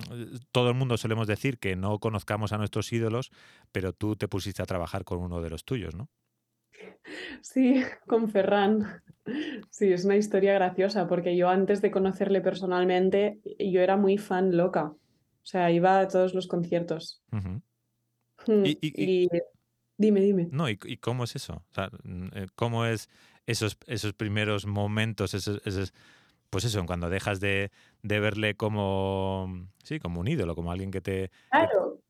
todo 0.53 0.69
el 0.69 0.75
mundo 0.77 0.97
solemos 0.99 1.27
decir 1.27 1.59
que 1.59 1.77
no 1.77 1.99
conozcamos 1.99 2.53
a 2.53 2.59
nuestros 2.59 2.93
ídolos, 2.93 3.31
pero 3.73 3.93
tú 3.93 4.15
te 4.17 4.29
pusiste 4.29 4.63
a 4.63 4.67
trabajar 4.67 5.05
con 5.05 5.19
uno 5.19 5.41
de 5.41 5.51
los 5.51 5.65
tuyos, 5.65 5.95
¿no? 5.95 6.09
Sí, 7.43 7.83
con 8.07 8.29
Ferran. 8.29 9.03
Sí, 9.71 9.93
es 9.93 10.05
una 10.05 10.17
historia 10.17 10.55
graciosa 10.55 11.07
porque 11.09 11.37
yo 11.37 11.49
antes 11.49 11.81
de 11.83 11.91
conocerle 11.91 12.41
personalmente, 12.41 13.39
yo 13.59 13.81
era 13.81 13.97
muy 13.97 14.19
fan 14.19 14.57
loca. 14.57 14.85
O 14.87 15.45
sea, 15.45 15.71
iba 15.71 16.01
a 16.01 16.09
todos 16.09 16.35
los 16.35 16.47
conciertos. 16.47 17.23
Ujú. 17.33 17.63
Mm, 18.47 18.65
Y- 18.67 18.79
y- 18.81 19.25
Y 19.25 19.29
dime, 19.97 20.21
dime. 20.21 20.49
No, 20.51 20.69
¿y, 20.69 20.79
y 20.85 20.97
cómo 20.97 21.25
es 21.25 21.37
eso? 21.37 21.65
O 21.71 21.75
sea, 21.75 21.91
mm, 22.03 22.27
eh, 22.35 22.47
¿cómo 22.57 22.85
es 22.87 23.09
esos, 23.47 23.77
esos 23.87 24.13
primeros 24.15 24.67
momentos, 24.67 25.35
esos, 25.35 25.61
esos- 25.65 25.93
pues 26.51 26.65
eso, 26.65 26.85
cuando 26.85 27.09
dejas 27.09 27.41
de, 27.41 27.71
de 28.03 28.21
verle 28.21 28.57
como, 28.57 29.69
sí, 29.85 29.99
como 30.01 30.21
un 30.21 30.29
ídolo, 30.29 30.55
como 30.55 30.71
alguien 30.71 30.91
que 30.91 31.01
te... 31.01 31.31
Claro, 31.51 32.02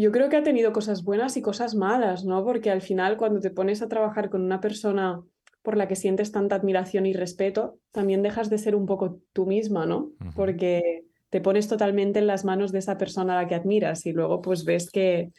yo 0.00 0.12
creo 0.12 0.30
que 0.30 0.36
ha 0.36 0.42
tenido 0.42 0.72
cosas 0.72 1.04
buenas 1.04 1.36
y 1.36 1.42
cosas 1.42 1.74
malas, 1.74 2.24
¿no? 2.24 2.42
Porque 2.42 2.70
al 2.70 2.80
final 2.80 3.18
cuando 3.18 3.38
te 3.40 3.50
pones 3.50 3.82
a 3.82 3.88
trabajar 3.88 4.30
con 4.30 4.40
una 4.40 4.58
persona 4.58 5.22
por 5.62 5.76
la 5.76 5.88
que 5.88 5.94
sientes 5.94 6.32
tanta 6.32 6.56
admiración 6.56 7.04
y 7.04 7.12
respeto, 7.12 7.78
también 7.92 8.22
dejas 8.22 8.48
de 8.48 8.56
ser 8.56 8.74
un 8.74 8.86
poco 8.86 9.20
tú 9.34 9.44
misma, 9.44 9.84
¿no? 9.84 10.12
Porque 10.34 11.04
te 11.28 11.42
pones 11.42 11.68
totalmente 11.68 12.18
en 12.18 12.26
las 12.26 12.46
manos 12.46 12.72
de 12.72 12.78
esa 12.78 12.96
persona 12.96 13.38
a 13.38 13.42
la 13.42 13.48
que 13.48 13.54
admiras 13.54 14.06
y 14.06 14.12
luego 14.12 14.40
pues 14.40 14.64
ves 14.64 14.90
que, 14.90 15.32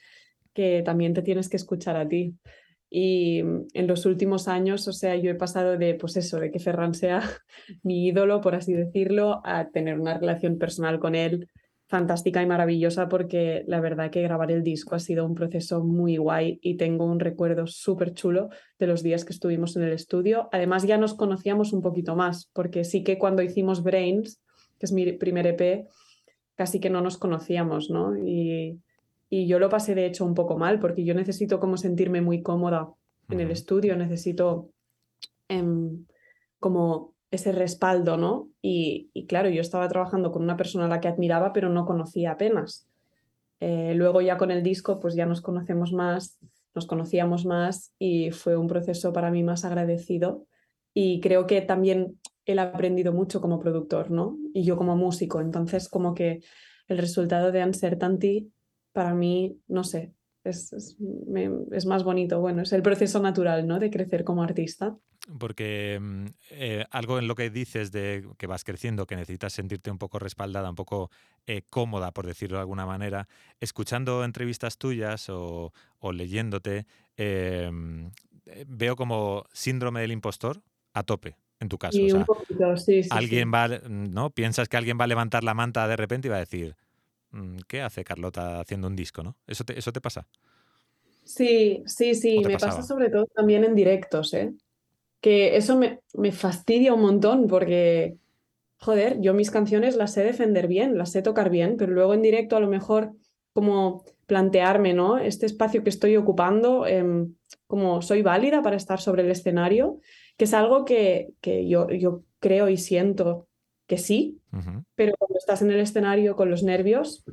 que 0.53 0.83
también 0.85 1.15
te 1.15 1.23
tienes 1.23 1.49
que 1.49 1.57
escuchar 1.57 1.97
a 1.97 2.07
ti. 2.07 2.35
Y 2.87 3.39
en 3.39 3.87
los 3.87 4.05
últimos 4.05 4.47
años, 4.47 4.87
o 4.87 4.93
sea, 4.93 5.15
yo 5.15 5.31
he 5.31 5.35
pasado 5.35 5.75
de, 5.75 5.95
pues 5.95 6.17
eso, 6.17 6.39
de 6.39 6.51
que 6.51 6.59
Ferran 6.59 6.93
sea 6.93 7.21
mi 7.81 8.05
ídolo, 8.05 8.41
por 8.41 8.53
así 8.53 8.73
decirlo, 8.73 9.41
a 9.43 9.69
tener 9.69 9.99
una 9.99 10.19
relación 10.19 10.59
personal 10.59 10.99
con 10.99 11.15
él 11.15 11.49
fantástica 11.91 12.41
y 12.41 12.45
maravillosa 12.45 13.09
porque 13.09 13.65
la 13.67 13.81
verdad 13.81 14.11
que 14.11 14.21
grabar 14.21 14.49
el 14.49 14.63
disco 14.63 14.95
ha 14.95 14.99
sido 14.99 15.25
un 15.25 15.35
proceso 15.35 15.83
muy 15.83 16.15
guay 16.15 16.57
y 16.61 16.77
tengo 16.77 17.03
un 17.03 17.19
recuerdo 17.19 17.67
súper 17.67 18.13
chulo 18.13 18.47
de 18.79 18.87
los 18.87 19.03
días 19.03 19.25
que 19.25 19.33
estuvimos 19.33 19.75
en 19.75 19.83
el 19.83 19.91
estudio. 19.91 20.47
Además 20.53 20.83
ya 20.83 20.97
nos 20.97 21.13
conocíamos 21.13 21.73
un 21.73 21.81
poquito 21.81 22.15
más 22.15 22.49
porque 22.53 22.85
sí 22.85 23.03
que 23.03 23.19
cuando 23.19 23.41
hicimos 23.41 23.83
Brains, 23.83 24.41
que 24.79 24.85
es 24.85 24.93
mi 24.93 25.11
primer 25.11 25.47
EP, 25.47 25.85
casi 26.55 26.79
que 26.79 26.89
no 26.89 27.01
nos 27.01 27.17
conocíamos, 27.17 27.89
¿no? 27.89 28.15
Y, 28.17 28.79
y 29.29 29.47
yo 29.47 29.59
lo 29.59 29.67
pasé 29.67 29.93
de 29.93 30.05
hecho 30.05 30.23
un 30.23 30.33
poco 30.33 30.57
mal 30.57 30.79
porque 30.79 31.03
yo 31.03 31.13
necesito 31.13 31.59
como 31.59 31.75
sentirme 31.75 32.21
muy 32.21 32.41
cómoda 32.41 32.89
en 33.29 33.41
el 33.41 33.51
estudio, 33.51 33.97
necesito 33.97 34.69
em, 35.49 36.05
como 36.57 37.15
ese 37.31 37.53
respaldo, 37.53 38.17
¿no? 38.17 38.49
Y, 38.61 39.09
claro, 39.27 39.49
yo 39.49 39.61
estaba 39.61 39.87
trabajando 39.87 40.31
con 40.31 40.43
una 40.43 40.57
persona 40.57 40.85
a 40.85 40.89
la 40.89 40.99
que 40.99 41.07
admiraba, 41.07 41.53
pero 41.53 41.69
no 41.69 41.85
conocía 41.85 42.31
apenas. 42.31 42.87
Eh, 43.61 43.93
luego 43.95 44.21
ya 44.21 44.37
con 44.37 44.51
el 44.51 44.63
disco, 44.63 44.99
pues 44.99 45.15
ya 45.15 45.25
nos 45.25 45.41
conocemos 45.41 45.93
más, 45.93 46.39
nos 46.75 46.85
conocíamos 46.85 47.45
más 47.45 47.93
y 47.97 48.31
fue 48.31 48.57
un 48.57 48.67
proceso 48.67 49.13
para 49.13 49.31
mí 49.31 49.43
más 49.43 49.63
agradecido. 49.63 50.45
Y 50.93 51.21
creo 51.21 51.47
que 51.47 51.61
también 51.61 52.19
él 52.45 52.59
ha 52.59 52.63
aprendido 52.63 53.13
mucho 53.13 53.39
como 53.39 53.59
productor, 53.59 54.11
¿no? 54.11 54.37
Y 54.53 54.63
yo 54.63 54.75
como 54.75 54.97
músico. 54.97 55.39
Entonces, 55.39 55.87
como 55.87 56.13
que 56.13 56.41
el 56.87 56.97
resultado 56.97 57.53
de 57.53 57.63
Uncertainty, 57.63 58.51
para 58.91 59.13
mí, 59.13 59.57
no 59.69 59.85
sé, 59.85 60.11
es 60.43 61.85
más 61.85 62.03
bonito. 62.03 62.41
Bueno, 62.41 62.63
es 62.63 62.73
el 62.73 62.81
proceso 62.81 63.21
natural, 63.21 63.65
¿no? 63.67 63.79
De 63.79 63.89
crecer 63.89 64.25
como 64.25 64.43
artista. 64.43 64.97
Porque 65.39 65.99
mm, 66.01 66.25
eh, 66.51 66.85
algo 66.91 67.19
en 67.19 67.27
lo 67.27 67.35
que 67.35 67.49
dices 67.49 67.91
de 67.91 68.27
que 68.37 68.47
vas 68.47 68.63
creciendo, 68.63 69.05
que 69.05 69.15
necesitas 69.15 69.53
sentirte 69.53 69.91
un 69.91 69.97
poco 69.97 70.19
respaldada, 70.19 70.69
un 70.69 70.75
poco 70.75 71.09
eh, 71.47 71.61
cómoda, 71.69 72.11
por 72.11 72.25
decirlo 72.25 72.57
de 72.57 72.61
alguna 72.61 72.85
manera, 72.85 73.27
escuchando 73.59 74.23
entrevistas 74.23 74.77
tuyas 74.77 75.27
o, 75.29 75.71
leyéndote, 76.11 76.85
eh, 77.17 77.71
veo 78.67 78.95
como 78.95 79.45
síndrome 79.53 80.01
del 80.01 80.11
impostor 80.11 80.61
a 80.93 81.03
tope. 81.03 81.37
En 81.59 81.69
tu 81.69 81.77
caso, 81.77 81.99
un 81.99 82.25
poquito, 82.25 82.75
sí, 82.75 83.01
alguien 83.11 83.51
va, 83.53 83.67
¿no? 83.67 84.31
Piensas 84.31 84.67
que 84.67 84.77
alguien 84.77 84.97
va 84.99 85.03
a 85.03 85.07
levantar 85.07 85.43
la 85.43 85.53
manta 85.53 85.87
de 85.87 85.95
repente 85.95 86.27
y 86.27 86.31
va 86.31 86.37
a 86.37 86.39
decir, 86.39 86.75
mm, 87.29 87.57
¿qué 87.67 87.83
hace 87.83 88.03
Carlota 88.03 88.59
haciendo 88.59 88.87
un 88.87 88.95
disco, 88.95 89.21
no? 89.21 89.37
¿Eso 89.45 89.63
te, 89.63 89.77
eso 89.77 89.93
te 89.93 90.01
pasa? 90.01 90.27
Sí, 91.23 91.83
sí, 91.85 92.15
sí, 92.15 92.39
me 92.39 92.57
pasa 92.57 92.81
sobre 92.81 93.11
todo 93.11 93.27
también 93.27 93.63
en 93.63 93.75
directos, 93.75 94.33
¿eh? 94.33 94.51
Que 95.21 95.55
eso 95.55 95.77
me, 95.77 95.99
me 96.13 96.31
fastidia 96.31 96.93
un 96.93 97.01
montón 97.01 97.47
porque, 97.47 98.17
joder, 98.77 99.21
yo 99.21 99.33
mis 99.33 99.51
canciones 99.51 99.95
las 99.95 100.13
sé 100.13 100.23
defender 100.23 100.67
bien, 100.67 100.97
las 100.97 101.11
sé 101.11 101.21
tocar 101.21 101.49
bien, 101.49 101.77
pero 101.77 101.93
luego 101.93 102.13
en 102.13 102.23
directo 102.23 102.57
a 102.57 102.59
lo 102.59 102.67
mejor 102.67 103.13
como 103.53 104.03
plantearme, 104.25 104.93
¿no? 104.93 105.17
Este 105.17 105.45
espacio 105.45 105.83
que 105.83 105.89
estoy 105.89 106.17
ocupando, 106.17 106.87
em, 106.87 107.35
como 107.67 108.01
soy 108.01 108.21
válida 108.21 108.61
para 108.61 108.77
estar 108.77 108.99
sobre 108.99 109.23
el 109.23 109.31
escenario, 109.31 109.99
que 110.37 110.45
es 110.45 110.53
algo 110.53 110.85
que, 110.85 111.33
que 111.41 111.67
yo, 111.67 111.89
yo 111.89 112.23
creo 112.39 112.69
y 112.69 112.77
siento 112.77 113.47
que 113.87 113.97
sí, 113.97 114.39
pero 114.95 115.13
cuando 115.17 115.37
estás 115.37 115.61
en 115.61 115.71
el 115.71 115.81
escenario 115.81 116.37
con 116.37 116.49
los 116.49 116.63
nervios, 116.63 117.25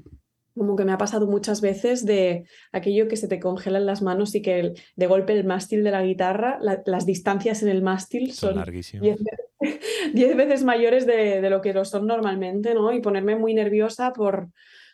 como 0.59 0.77
que 0.77 0.85
me 0.85 0.93
ha 0.93 0.99
pasado 0.99 1.27
muchas 1.27 1.61
veces 1.61 2.05
de 2.05 2.45
aquello 2.73 3.09
que 3.09 3.17
se 3.17 3.29
te 3.29 3.41
congelan 3.41 3.87
las 3.87 4.03
manos 4.03 4.35
y 4.35 4.43
que 4.43 4.75
de 4.97 5.07
golpe 5.07 5.33
el 5.33 5.45
mástil 5.45 5.85
de 5.85 5.91
la 5.91 6.03
guitarra, 6.03 6.59
las 6.61 7.07
distancias 7.07 7.63
en 7.63 7.69
el 7.69 7.83
mástil 7.83 8.33
son, 8.33 8.63
diez, 10.13 10.37
veces 10.37 10.65
mayores 10.65 11.07
de, 11.07 11.49
lo 11.49 11.61
que 11.61 11.73
lo 11.73 11.85
son 11.85 12.07
normalmente, 12.07 12.75
¿no? 12.75 12.93
Y 12.93 13.01
ponerme 13.01 13.37
muy 13.37 13.55
nerviosa 13.55 14.13
por, 14.13 14.49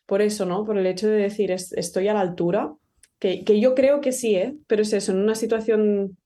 por 0.07 0.23
eso, 0.23 0.47
¿no? 0.47 0.65
Por 0.65 0.79
el 0.79 0.87
hecho 0.87 1.09
de 1.09 1.17
decir, 1.17 1.51
estoy 1.51 2.09
a 2.09 2.15
la 2.15 2.21
altura, 2.21 2.73
que, 3.19 3.45
que, 3.45 3.61
yo 3.61 3.75
creo 3.75 4.01
que 4.01 4.13
sí, 4.13 4.37
¿eh? 4.37 4.55
Pero 4.67 4.83
es 4.83 4.93
eso, 4.93 5.13
en 5.13 5.19
una 5.19 5.35
situación, 5.35 6.17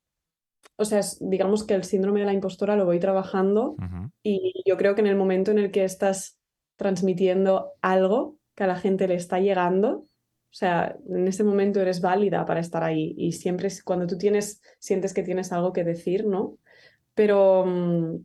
o 0.76 0.84
sea, 0.84 1.00
digamos 1.20 1.64
que 1.64 1.74
el 1.74 1.84
síndrome 1.84 2.20
de 2.20 2.26
la 2.26 2.32
impostora 2.32 2.76
lo 2.76 2.84
voy 2.84 2.98
trabajando 3.00 3.76
y 4.22 4.62
yo 4.66 4.76
creo 4.76 4.94
que 4.94 5.00
en 5.00 5.06
el 5.08 5.16
momento 5.16 5.50
en 5.50 5.58
el 5.58 5.70
que 5.70 5.84
estás 5.84 6.38
transmitiendo 6.78 7.72
algo, 7.82 8.37
que 8.58 8.64
a 8.64 8.66
la 8.66 8.74
gente 8.74 9.06
le 9.06 9.14
está 9.14 9.38
llegando. 9.38 9.88
O 10.50 10.54
sea, 10.60 10.96
en 11.08 11.28
ese 11.28 11.44
momento 11.44 11.80
eres 11.80 12.00
válida 12.00 12.44
para 12.44 12.58
estar 12.58 12.82
ahí 12.82 13.14
y 13.16 13.30
siempre 13.30 13.68
cuando 13.84 14.08
tú 14.08 14.18
tienes, 14.18 14.60
sientes 14.80 15.14
que 15.14 15.22
tienes 15.22 15.52
algo 15.52 15.72
que 15.72 15.84
decir, 15.84 16.26
¿no? 16.26 16.58
Pero 17.14 17.64
mm, 17.64 18.16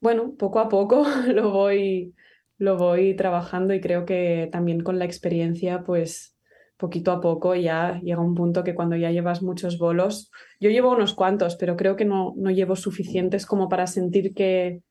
bueno, 0.00 0.34
poco 0.38 0.60
a 0.60 0.68
poco 0.68 1.04
lo 1.26 1.50
voy, 1.50 2.14
lo 2.58 2.76
voy 2.76 3.16
trabajando 3.16 3.74
y 3.74 3.80
creo 3.80 4.04
que 4.04 4.48
también 4.52 4.84
con 4.84 5.00
la 5.00 5.04
experiencia, 5.04 5.82
pues 5.82 6.36
poquito 6.76 7.10
a 7.10 7.20
poco 7.20 7.56
ya 7.56 8.00
llega 8.04 8.20
un 8.20 8.36
punto 8.36 8.62
que 8.62 8.76
cuando 8.76 8.94
ya 8.94 9.10
llevas 9.10 9.42
muchos 9.42 9.78
bolos, 9.78 10.30
yo 10.60 10.70
llevo 10.70 10.92
unos 10.92 11.14
cuantos, 11.14 11.56
pero 11.56 11.76
creo 11.76 11.96
que 11.96 12.04
no, 12.04 12.34
no 12.36 12.52
llevo 12.52 12.76
suficientes 12.76 13.46
como 13.46 13.68
para 13.68 13.88
sentir 13.88 14.32
que, 14.32 14.82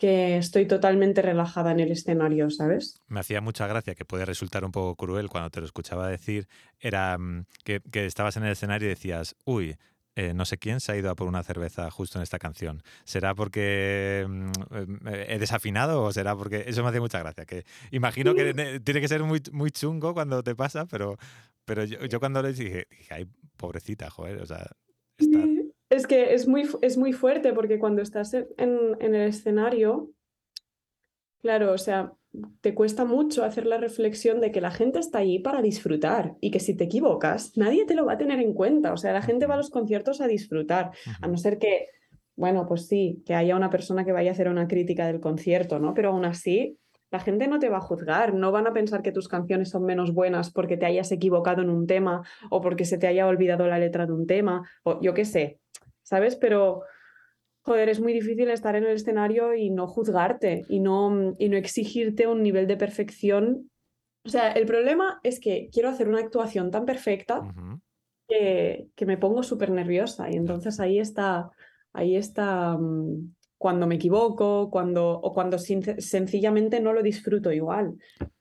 que 0.00 0.38
estoy 0.38 0.66
totalmente 0.66 1.20
relajada 1.20 1.72
en 1.72 1.80
el 1.80 1.92
escenario, 1.92 2.48
¿sabes? 2.48 3.02
Me 3.06 3.20
hacía 3.20 3.42
mucha 3.42 3.66
gracia, 3.66 3.94
que 3.94 4.06
puede 4.06 4.24
resultar 4.24 4.64
un 4.64 4.72
poco 4.72 4.96
cruel 4.96 5.28
cuando 5.28 5.50
te 5.50 5.60
lo 5.60 5.66
escuchaba 5.66 6.08
decir, 6.08 6.48
era 6.78 7.18
mm, 7.18 7.44
que, 7.64 7.82
estabas 7.92 8.38
en 8.38 8.44
el 8.44 8.52
escenario 8.52 8.86
y 8.86 8.88
decías, 8.88 9.36
uy, 9.44 9.76
eh, 10.16 10.32
no 10.32 10.46
sé 10.46 10.56
quién 10.56 10.80
se 10.80 10.92
ha 10.92 10.96
ido 10.96 11.10
a 11.10 11.14
por 11.14 11.28
una 11.28 11.42
cerveza 11.42 11.90
justo 11.90 12.18
en 12.18 12.22
esta 12.22 12.38
canción. 12.38 12.82
¿Será 13.04 13.34
porque 13.34 14.26
mm, 14.26 15.06
he 15.06 15.38
desafinado 15.38 16.02
o 16.02 16.12
será 16.14 16.34
porque... 16.34 16.64
Eso 16.66 16.82
me 16.82 16.88
hacía 16.88 17.02
mucha 17.02 17.18
gracia, 17.18 17.44
que 17.44 17.66
imagino 17.90 18.34
que 18.34 18.80
tiene 18.82 19.02
que 19.02 19.08
ser 19.08 19.22
muy, 19.22 19.42
muy 19.52 19.70
chungo 19.70 20.14
cuando 20.14 20.42
te 20.42 20.54
pasa, 20.54 20.86
pero, 20.86 21.18
pero 21.66 21.84
yo, 21.84 22.20
cuando 22.20 22.40
le 22.40 22.54
dije, 22.54 22.86
dije, 22.90 23.14
ay, 23.14 23.26
pobrecita, 23.58 24.08
joder, 24.08 24.40
o 24.40 24.46
sea... 24.46 24.66
Es 25.90 26.06
que 26.06 26.34
es 26.34 26.46
muy, 26.46 26.68
es 26.82 26.96
muy 26.96 27.12
fuerte 27.12 27.52
porque 27.52 27.78
cuando 27.78 28.00
estás 28.00 28.32
en, 28.32 28.46
en, 28.56 29.14
el 29.14 29.28
escenario, 29.28 30.10
claro, 31.42 31.72
o 31.72 31.78
sea, 31.78 32.12
te 32.60 32.74
cuesta 32.74 33.04
mucho 33.04 33.44
hacer 33.44 33.66
la 33.66 33.76
reflexión 33.76 34.40
de 34.40 34.52
que 34.52 34.60
la 34.60 34.70
gente 34.70 35.00
está 35.00 35.18
allí 35.18 35.40
para 35.40 35.62
disfrutar 35.62 36.36
y 36.40 36.52
que 36.52 36.60
si 36.60 36.76
te 36.76 36.84
equivocas, 36.84 37.56
nadie 37.56 37.86
te 37.86 37.94
lo 37.94 38.06
va 38.06 38.12
a 38.12 38.18
tener 38.18 38.38
en 38.38 38.54
cuenta. 38.54 38.92
O 38.92 38.96
sea, 38.96 39.12
la 39.12 39.22
gente 39.22 39.46
va 39.46 39.54
a 39.54 39.58
los 39.58 39.70
conciertos 39.70 40.20
a 40.20 40.28
disfrutar, 40.28 40.92
a 41.20 41.26
no 41.26 41.36
ser 41.36 41.58
que, 41.58 41.88
bueno, 42.36 42.66
pues 42.66 42.86
sí, 42.86 43.22
que 43.26 43.34
haya 43.34 43.56
una 43.56 43.70
persona 43.70 44.04
que 44.04 44.12
vaya 44.12 44.30
a 44.30 44.34
hacer 44.34 44.48
una 44.48 44.68
crítica 44.68 45.06
del 45.06 45.20
concierto, 45.20 45.80
¿no? 45.80 45.92
Pero 45.92 46.10
aún 46.10 46.24
así, 46.24 46.78
la 47.10 47.18
gente 47.18 47.48
no 47.48 47.58
te 47.58 47.68
va 47.68 47.78
a 47.78 47.82
juzgar, 47.82 48.34
no 48.34 48.52
van 48.52 48.68
a 48.68 48.72
pensar 48.72 49.02
que 49.02 49.12
tus 49.12 49.26
canciones 49.26 49.70
son 49.70 49.84
menos 49.84 50.14
buenas 50.14 50.52
porque 50.52 50.76
te 50.76 50.86
hayas 50.86 51.10
equivocado 51.10 51.62
en 51.62 51.70
un 51.70 51.86
tema 51.86 52.22
o 52.50 52.60
porque 52.60 52.84
se 52.84 52.98
te 52.98 53.08
haya 53.08 53.26
olvidado 53.26 53.66
la 53.66 53.78
letra 53.78 54.06
de 54.06 54.12
un 54.12 54.26
tema, 54.26 54.68
o 54.84 55.00
yo 55.00 55.14
qué 55.14 55.24
sé. 55.24 55.59
¿Sabes? 56.10 56.34
Pero, 56.34 56.82
joder, 57.62 57.88
es 57.88 58.00
muy 58.00 58.12
difícil 58.12 58.50
estar 58.50 58.74
en 58.74 58.84
el 58.84 58.96
escenario 58.96 59.54
y 59.54 59.70
no 59.70 59.86
juzgarte 59.86 60.64
y 60.68 60.80
no, 60.80 61.36
y 61.38 61.48
no 61.48 61.56
exigirte 61.56 62.26
un 62.26 62.42
nivel 62.42 62.66
de 62.66 62.76
perfección. 62.76 63.70
O 64.24 64.28
sea, 64.28 64.50
el 64.50 64.66
problema 64.66 65.20
es 65.22 65.38
que 65.38 65.70
quiero 65.72 65.88
hacer 65.88 66.08
una 66.08 66.18
actuación 66.18 66.72
tan 66.72 66.84
perfecta 66.84 67.42
que, 68.28 68.88
que, 68.96 69.06
me 69.06 69.18
pongo 69.18 69.44
súper 69.44 69.70
nerviosa 69.70 70.28
y 70.28 70.34
entonces 70.34 70.80
ahí 70.80 70.98
está, 70.98 71.50
ahí 71.92 72.16
está 72.16 72.76
mm, 72.76 73.32
cuando 73.56 73.86
me 73.86 73.94
equivoco, 73.94 74.68
cuando, 74.68 75.12
o 75.12 75.32
cuando 75.32 75.58
sencillamente 75.58 76.80
no 76.80 76.92
lo 76.92 77.02
disfruto 77.02 77.52
igual. 77.52 77.94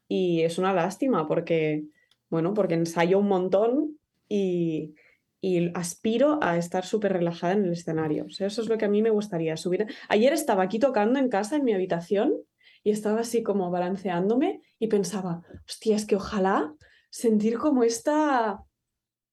Y 0.08 0.42
es 0.42 0.58
una 0.58 0.74
lástima 0.74 1.28
porque, 1.28 1.84
bueno, 2.32 2.56
porque 2.56 2.74
ensayo 2.74 3.20
un 3.20 3.28
montón 3.28 4.00
y, 4.28 4.96
y 5.42 5.72
aspiro 5.74 6.40
a 6.42 6.58
estar 6.58 6.86
súper 6.86 7.14
relajada 7.14 7.54
en 7.54 7.66
el 7.66 7.74
escenario. 7.74 8.26
O 8.26 8.30
sea, 8.30 8.48
eso 8.48 8.62
es 8.62 8.68
lo 8.68 8.78
que 8.78 8.86
a 8.86 8.90
mí 8.90 9.02
me 9.02 9.10
gustaría 9.10 9.56
subir. 9.58 9.88
Ayer 10.10 10.34
estaba 10.34 10.64
aquí 10.64 10.80
tocando 10.80 11.20
en 11.20 11.30
casa, 11.30 11.56
en 11.56 11.64
mi 11.64 11.74
habitación, 11.74 12.34
y 12.84 12.92
estaba 12.92 13.22
así 13.22 13.44
como 13.44 13.72
balanceándome 13.72 14.62
y 14.80 14.88
pensaba, 14.88 15.42
hostia, 15.68 15.96
es 15.96 16.06
que 16.06 16.16
ojalá 16.16 16.74
sentir 17.10 17.58
como 17.58 17.84
esta, 17.84 18.64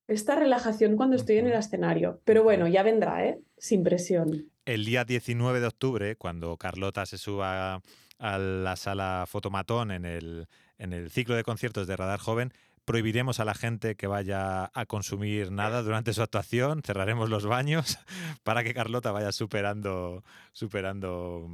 esta 0.08 0.36
relajación 0.36 0.96
cuando 0.96 1.16
estoy 1.16 1.38
en 1.38 1.46
el 1.46 1.54
escenario. 1.54 2.20
Pero 2.24 2.42
bueno, 2.42 2.66
ya 2.66 2.82
vendrá, 2.82 3.24
¿eh? 3.26 3.38
Sin 3.56 3.82
presión. 3.82 4.50
El 4.64 4.84
día 4.84 5.04
19 5.04 5.60
de 5.60 5.66
octubre, 5.66 6.16
cuando 6.16 6.56
Carlota 6.56 7.06
se 7.06 7.18
suba 7.18 7.82
a 8.18 8.38
la 8.38 8.76
sala 8.76 9.24
Fotomatón 9.28 9.90
en 9.90 10.04
el, 10.04 10.48
en 10.78 10.92
el 10.92 11.10
ciclo 11.10 11.34
de 11.34 11.44
conciertos 11.44 11.86
de 11.86 11.96
Radar 11.96 12.18
Joven, 12.18 12.52
prohibiremos 12.86 13.40
a 13.40 13.44
la 13.44 13.54
gente 13.54 13.96
que 13.96 14.06
vaya 14.06 14.70
a 14.72 14.86
consumir 14.86 15.52
nada 15.52 15.82
durante 15.82 16.14
su 16.14 16.22
actuación, 16.22 16.82
cerraremos 16.82 17.28
los 17.28 17.44
baños 17.44 17.98
para 18.44 18.64
que 18.64 18.72
Carlota 18.72 19.12
vaya 19.12 19.32
superando, 19.32 20.24
superando 20.52 21.50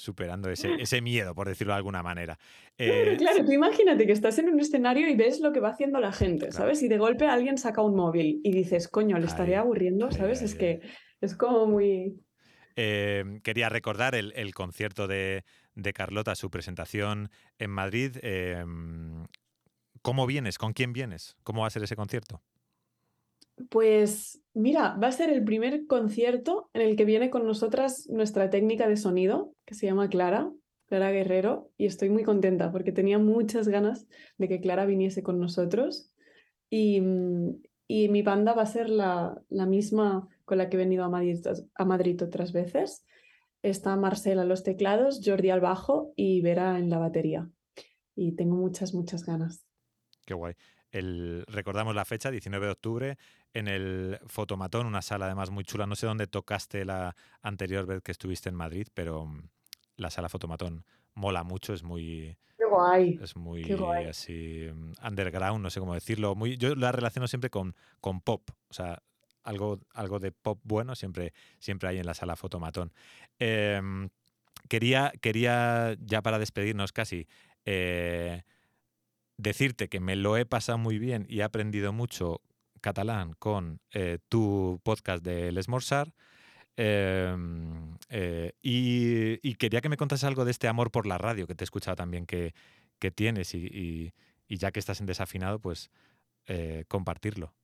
superando 0.00 0.48
ese, 0.48 0.74
ese, 0.80 1.02
miedo, 1.02 1.34
por 1.34 1.46
decirlo 1.46 1.74
de 1.74 1.78
alguna 1.78 2.02
manera. 2.02 2.38
Eh, 2.78 3.16
claro, 3.18 3.44
tú 3.44 3.52
imagínate 3.52 4.06
que 4.06 4.12
estás 4.12 4.38
en 4.38 4.48
un 4.48 4.58
escenario 4.58 5.08
y 5.08 5.14
ves 5.14 5.40
lo 5.40 5.52
que 5.52 5.60
va 5.60 5.70
haciendo 5.70 6.00
la 6.00 6.12
gente, 6.12 6.52
¿sabes? 6.52 6.82
Y 6.82 6.88
de 6.88 6.96
golpe 6.96 7.26
alguien 7.26 7.58
saca 7.58 7.82
un 7.82 7.94
móvil 7.94 8.40
y 8.42 8.52
dices, 8.52 8.88
coño, 8.88 9.18
le 9.18 9.26
estaré 9.26 9.56
aburriendo, 9.56 10.10
¿sabes? 10.10 10.40
es 10.40 10.54
que 10.54 10.80
es 11.20 11.34
como 11.34 11.66
muy... 11.66 12.18
Eh, 12.76 13.40
quería 13.42 13.68
recordar 13.68 14.14
el, 14.14 14.54
concierto 14.54 15.06
de, 15.06 15.44
Carlota, 15.92 16.34
su 16.34 16.50
presentación 16.50 17.30
en 17.58 17.70
Madrid. 17.70 18.16
Eh, 18.22 18.64
¿Cómo 20.02 20.26
vienes? 20.26 20.56
¿Con 20.56 20.72
quién 20.72 20.92
vienes? 20.92 21.36
¿Cómo 21.42 21.62
va 21.62 21.66
a 21.66 21.70
ser 21.70 21.82
ese 21.82 21.96
concierto? 21.96 22.42
Pues 23.68 24.40
mira, 24.54 24.96
va 24.96 25.08
a 25.08 25.12
ser 25.12 25.30
el 25.30 25.44
primer 25.44 25.86
concierto 25.86 26.70
en 26.72 26.82
el 26.82 26.96
que 26.96 27.04
viene 27.04 27.28
con 27.28 27.46
nosotras 27.46 28.08
nuestra 28.08 28.48
técnica 28.48 28.88
de 28.88 28.96
sonido, 28.96 29.54
que 29.66 29.74
se 29.74 29.86
llama 29.86 30.08
Clara, 30.08 30.50
Clara 30.86 31.10
Guerrero, 31.10 31.70
y 31.76 31.86
estoy 31.86 32.08
muy 32.08 32.24
contenta 32.24 32.72
porque 32.72 32.92
tenía 32.92 33.18
muchas 33.18 33.68
ganas 33.68 34.06
de 34.38 34.48
que 34.48 34.60
Clara 34.60 34.86
viniese 34.86 35.22
con 35.22 35.38
nosotros. 35.38 36.10
Y, 36.70 37.00
mi 37.00 38.22
banda 38.22 38.54
va 38.54 38.62
a 38.62 38.66
ser 38.66 38.88
la, 38.88 39.42
misma 39.50 40.28
con 40.44 40.58
la 40.58 40.68
que 40.68 40.76
he 40.76 40.78
venido 40.78 41.04
a 41.04 41.08
Madrid, 41.08 41.44
a 41.74 41.84
Madrid 41.84 42.22
otras 42.22 42.52
veces. 42.52 43.04
Está 43.62 43.94
Marcela 43.96 44.42
a 44.42 44.46
los 44.46 44.62
teclados, 44.62 45.20
Jordi 45.22 45.50
al 45.50 45.60
bajo 45.60 46.12
y 46.16 46.40
Vera 46.40 46.78
en 46.78 46.88
la 46.88 46.98
batería. 46.98 47.50
Y 48.14 48.32
tengo 48.32 48.56
muchas, 48.56 48.94
muchas 48.94 49.26
ganas. 49.26 49.66
Qué 50.30 50.34
guay. 50.34 50.54
El, 50.92 51.44
recordamos 51.48 51.92
la 51.92 52.04
fecha, 52.04 52.30
19 52.30 52.66
de 52.66 52.70
octubre, 52.70 53.18
en 53.52 53.66
el 53.66 54.20
Fotomatón, 54.26 54.86
una 54.86 55.02
sala 55.02 55.26
además 55.26 55.50
muy 55.50 55.64
chula. 55.64 55.88
No 55.88 55.96
sé 55.96 56.06
dónde 56.06 56.28
tocaste 56.28 56.84
la 56.84 57.16
anterior 57.42 57.84
vez 57.84 58.00
que 58.00 58.12
estuviste 58.12 58.48
en 58.48 58.54
Madrid, 58.54 58.86
pero 58.94 59.26
mm, 59.26 59.42
la 59.96 60.08
sala 60.08 60.28
Fotomatón 60.28 60.84
mola 61.14 61.42
mucho, 61.42 61.74
es 61.74 61.82
muy... 61.82 62.38
Qué 62.56 62.64
guay. 62.64 63.18
Es 63.20 63.34
muy 63.34 63.72
así 64.08 64.68
mm, 64.72 65.04
underground, 65.04 65.64
no 65.64 65.70
sé 65.70 65.80
cómo 65.80 65.94
decirlo. 65.94 66.36
Muy, 66.36 66.56
yo 66.56 66.76
la 66.76 66.92
relaciono 66.92 67.26
siempre 67.26 67.50
con, 67.50 67.74
con 68.00 68.20
pop. 68.20 68.48
O 68.68 68.72
sea, 68.72 69.02
algo, 69.42 69.80
algo 69.94 70.20
de 70.20 70.30
pop 70.30 70.60
bueno 70.62 70.94
siempre, 70.94 71.32
siempre 71.58 71.88
hay 71.88 71.98
en 71.98 72.06
la 72.06 72.14
sala 72.14 72.36
Fotomatón. 72.36 72.92
Em, 73.40 74.10
quería, 74.68 75.12
quería, 75.20 75.96
ya 75.98 76.22
para 76.22 76.38
despedirnos 76.38 76.92
casi, 76.92 77.26
eh, 77.64 78.44
decirte 79.40 79.88
que 79.88 80.00
me 80.00 80.16
lo 80.16 80.36
he 80.36 80.46
pasado 80.46 80.78
muy 80.78 80.98
bien 80.98 81.26
y 81.28 81.40
he 81.40 81.42
aprendido 81.42 81.92
mucho 81.92 82.40
catalán 82.80 83.34
con 83.38 83.80
eh, 83.92 84.18
tu 84.28 84.80
podcast 84.82 85.24
de 85.24 85.52
Les 85.52 85.68
Morsar. 85.68 86.12
Em, 86.76 87.96
eh, 88.08 88.52
y, 88.62 89.54
quería 89.54 89.80
que 89.80 89.88
me 89.88 89.96
contases 89.96 90.24
algo 90.24 90.44
de 90.44 90.50
este 90.50 90.68
amor 90.68 90.90
por 90.90 91.06
la 91.06 91.18
radio 91.18 91.46
que 91.46 91.54
te 91.54 91.64
he 91.64 91.66
escuchado 91.66 91.96
también 91.96 92.24
que, 92.26 92.54
que 92.98 93.10
tienes 93.10 93.54
y, 93.54 94.12
y, 94.48 94.56
ya 94.56 94.70
que 94.72 94.80
estás 94.80 95.00
en 95.00 95.06
desafinado, 95.06 95.58
pues 95.60 95.90
compartirlo. 96.88 97.54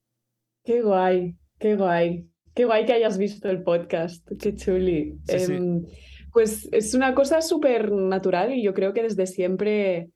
Qué 0.63 0.81
guay, 0.81 1.37
qué 1.59 1.75
guay. 1.75 2.31
Qué 2.55 2.65
guay 2.65 2.87
que 2.87 2.93
hayas 2.95 3.19
visto 3.19 3.51
el 3.51 3.63
podcast, 3.63 4.27
qué 4.41 4.55
chuli. 4.55 5.19
Em, 5.29 5.85
pues 6.33 6.69
es 6.73 6.95
una 6.95 7.15
cosa 7.15 7.43
súper 7.43 7.93
natural 7.93 8.53
y 8.53 8.63
yo 8.63 8.75
creo 8.75 8.93
que 8.93 9.03
desde 9.03 9.27
siempre 9.27 10.11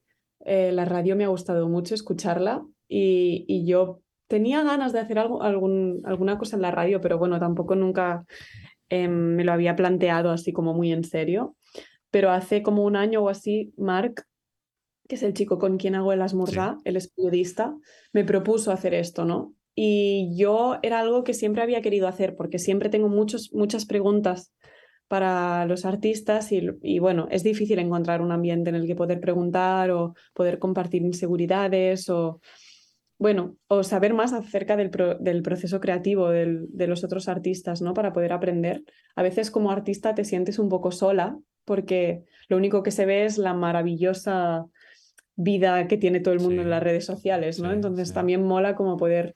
eh, 0.44 0.72
la 0.72 0.84
radio 0.84 1.16
me 1.16 1.24
ha 1.24 1.28
gustado 1.28 1.68
mucho 1.68 1.94
escucharla 1.94 2.64
y, 2.88 3.64
yo 3.66 4.00
tenía 4.26 4.62
ganas 4.62 4.92
de 4.92 5.00
hacer 5.00 5.18
algo, 5.18 5.42
algún, 5.42 6.00
alguna 6.04 6.38
cosa 6.38 6.56
en 6.56 6.62
la 6.62 6.70
radio, 6.70 7.00
pero 7.00 7.18
bueno, 7.18 7.38
tampoco 7.38 7.74
nunca 7.74 8.24
em, 8.88 9.34
me 9.34 9.44
lo 9.44 9.52
había 9.52 9.76
planteado 9.76 10.30
así 10.30 10.52
como 10.52 10.74
muy 10.74 10.92
en 10.92 11.04
serio. 11.04 11.56
Pero 12.10 12.30
hace 12.30 12.62
como 12.62 12.84
un 12.84 12.96
año 12.96 13.22
o 13.22 13.28
así, 13.28 13.72
Mark, 13.76 14.24
que 15.08 15.14
es 15.16 15.22
el 15.22 15.34
chico 15.34 15.58
con 15.58 15.76
quien 15.76 15.94
hago 15.94 16.12
el 16.12 16.22
Asmurda, 16.22 16.78
él 16.84 16.96
es 16.96 17.12
periodista, 17.12 17.76
me 18.12 18.24
propuso 18.24 18.72
hacer 18.72 18.94
esto, 18.94 19.24
¿no? 19.24 19.54
Y 19.74 20.36
yo 20.36 20.78
era 20.82 21.00
algo 21.00 21.24
que 21.24 21.34
siempre 21.34 21.62
había 21.62 21.82
querido 21.82 22.08
hacer 22.08 22.36
porque 22.36 22.58
siempre 22.58 22.88
tengo 22.88 23.08
muchos, 23.08 23.52
muchas 23.52 23.86
preguntas 23.86 24.52
para 25.10 25.66
los 25.66 25.86
artistas 25.86 26.52
y, 26.52 27.00
bueno, 27.00 27.26
es 27.32 27.42
difícil 27.42 27.80
encontrar 27.80 28.22
un 28.22 28.30
ambiente 28.30 28.70
en 28.70 28.76
el 28.76 28.86
que 28.86 28.94
poder 28.94 29.18
preguntar 29.18 29.90
o 29.90 30.14
poder 30.34 30.60
compartir 30.60 31.02
inseguridades 31.02 32.08
o, 32.08 32.40
bueno, 33.18 33.56
o 33.66 33.82
saber 33.82 34.14
más 34.14 34.32
acerca 34.32 34.76
del, 34.76 34.92
del 35.18 35.42
proceso 35.42 35.80
creativo 35.80 36.28
de 36.30 36.86
los 36.86 37.02
otros 37.02 37.28
artistas, 37.28 37.82
¿no? 37.82 37.92
Para 37.92 38.12
poder 38.12 38.32
aprender. 38.32 38.84
A 39.16 39.24
veces 39.24 39.50
como 39.50 39.72
artista 39.72 40.14
te 40.14 40.22
sientes 40.22 40.60
un 40.60 40.68
poco 40.68 40.92
sola 40.92 41.36
porque 41.64 42.22
lo 42.48 42.56
único 42.56 42.84
que 42.84 42.92
se 42.92 43.04
ve 43.04 43.24
es 43.24 43.36
la 43.36 43.52
maravillosa 43.52 44.66
vida 45.34 45.88
que 45.88 45.96
tiene 45.96 46.20
todo 46.20 46.34
el 46.34 46.40
mundo 46.40 46.62
en 46.62 46.70
las 46.70 46.84
redes 46.84 47.04
sociales, 47.04 47.58
¿no? 47.58 47.72
Entonces 47.72 48.12
también 48.12 48.44
mola 48.44 48.76
como 48.76 48.96
poder 48.96 49.34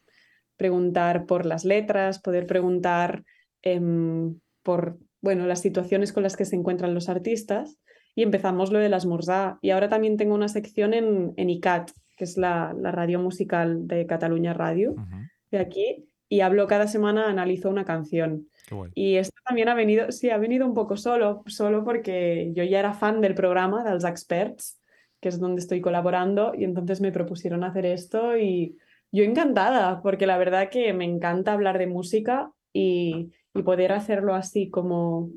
preguntar 0.57 1.27
por 1.27 1.47
las 1.47 1.65
letras, 1.65 2.21
poder 2.21 2.47
preguntar 2.47 3.25
em, 3.63 4.39
por 4.63 5.01
bueno, 5.25 5.47
las 5.47 5.63
situaciones 5.63 6.13
con 6.13 6.23
las 6.23 6.37
que 6.37 6.45
se 6.45 6.55
encuentran 6.55 6.95
los 6.95 7.09
artistas 7.09 7.79
y 8.15 8.23
empezamos 8.23 8.71
lo 8.71 8.79
de 8.79 8.91
las 8.91 9.07
Mursá. 9.07 9.59
Y 9.63 9.71
ahora 9.71 9.89
también 9.89 10.17
tengo 10.19 10.35
una 10.35 10.49
sección 10.49 10.93
en, 10.93 11.33
en 11.37 11.51
ICAT, 11.51 11.91
que 12.15 12.25
es 12.25 12.37
la, 12.37 12.73
radio 12.75 13.19
musical 13.19 13.89
de 13.89 14.07
Cataluña 14.07 14.53
Radio, 14.53 14.95
de 15.51 15.59
aquí, 15.59 16.07
y 16.29 16.41
hablo 16.41 16.67
cada 16.67 16.87
semana, 16.87 17.29
analizo 17.29 17.71
una 17.71 17.85
canción. 17.85 18.49
Y 18.95 19.17
esto 19.17 19.37
también 19.45 19.69
ha 19.69 19.75
venido, 19.75 20.13
sí, 20.13 20.31
ha 20.31 20.37
venido 20.37 20.67
un 20.67 20.75
poco 20.75 20.97
solo, 20.97 21.43
solo 21.47 21.85
porque 21.85 22.53
yo 22.55 22.65
ya 22.65 22.79
era 22.79 22.93
fan 22.93 23.21
del 23.21 23.35
programa, 23.35 23.83
de 23.83 23.93
los 23.93 24.05
experts, 24.05 24.79
que 25.21 25.31
es 25.31 25.41
donde 25.41 25.63
estoy 25.63 25.81
colaborando, 25.81 26.53
y 26.55 26.65
entonces 26.65 27.01
me 27.01 27.13
propusieron 27.13 27.65
hacer 27.65 27.87
esto 27.87 28.37
y 28.37 28.77
yo 29.11 29.25
encantada, 29.25 30.03
porque 30.03 30.27
la 30.27 30.37
verdad 30.37 30.69
que 30.71 30.93
me 30.93 31.05
encanta 31.05 31.53
hablar 31.55 31.79
de 31.79 31.87
música 31.87 32.51
y, 32.73 33.33
y 33.55 33.63
poder 33.63 33.93
hacerlo 33.93 34.35
así 34.35 34.69
como, 34.69 35.31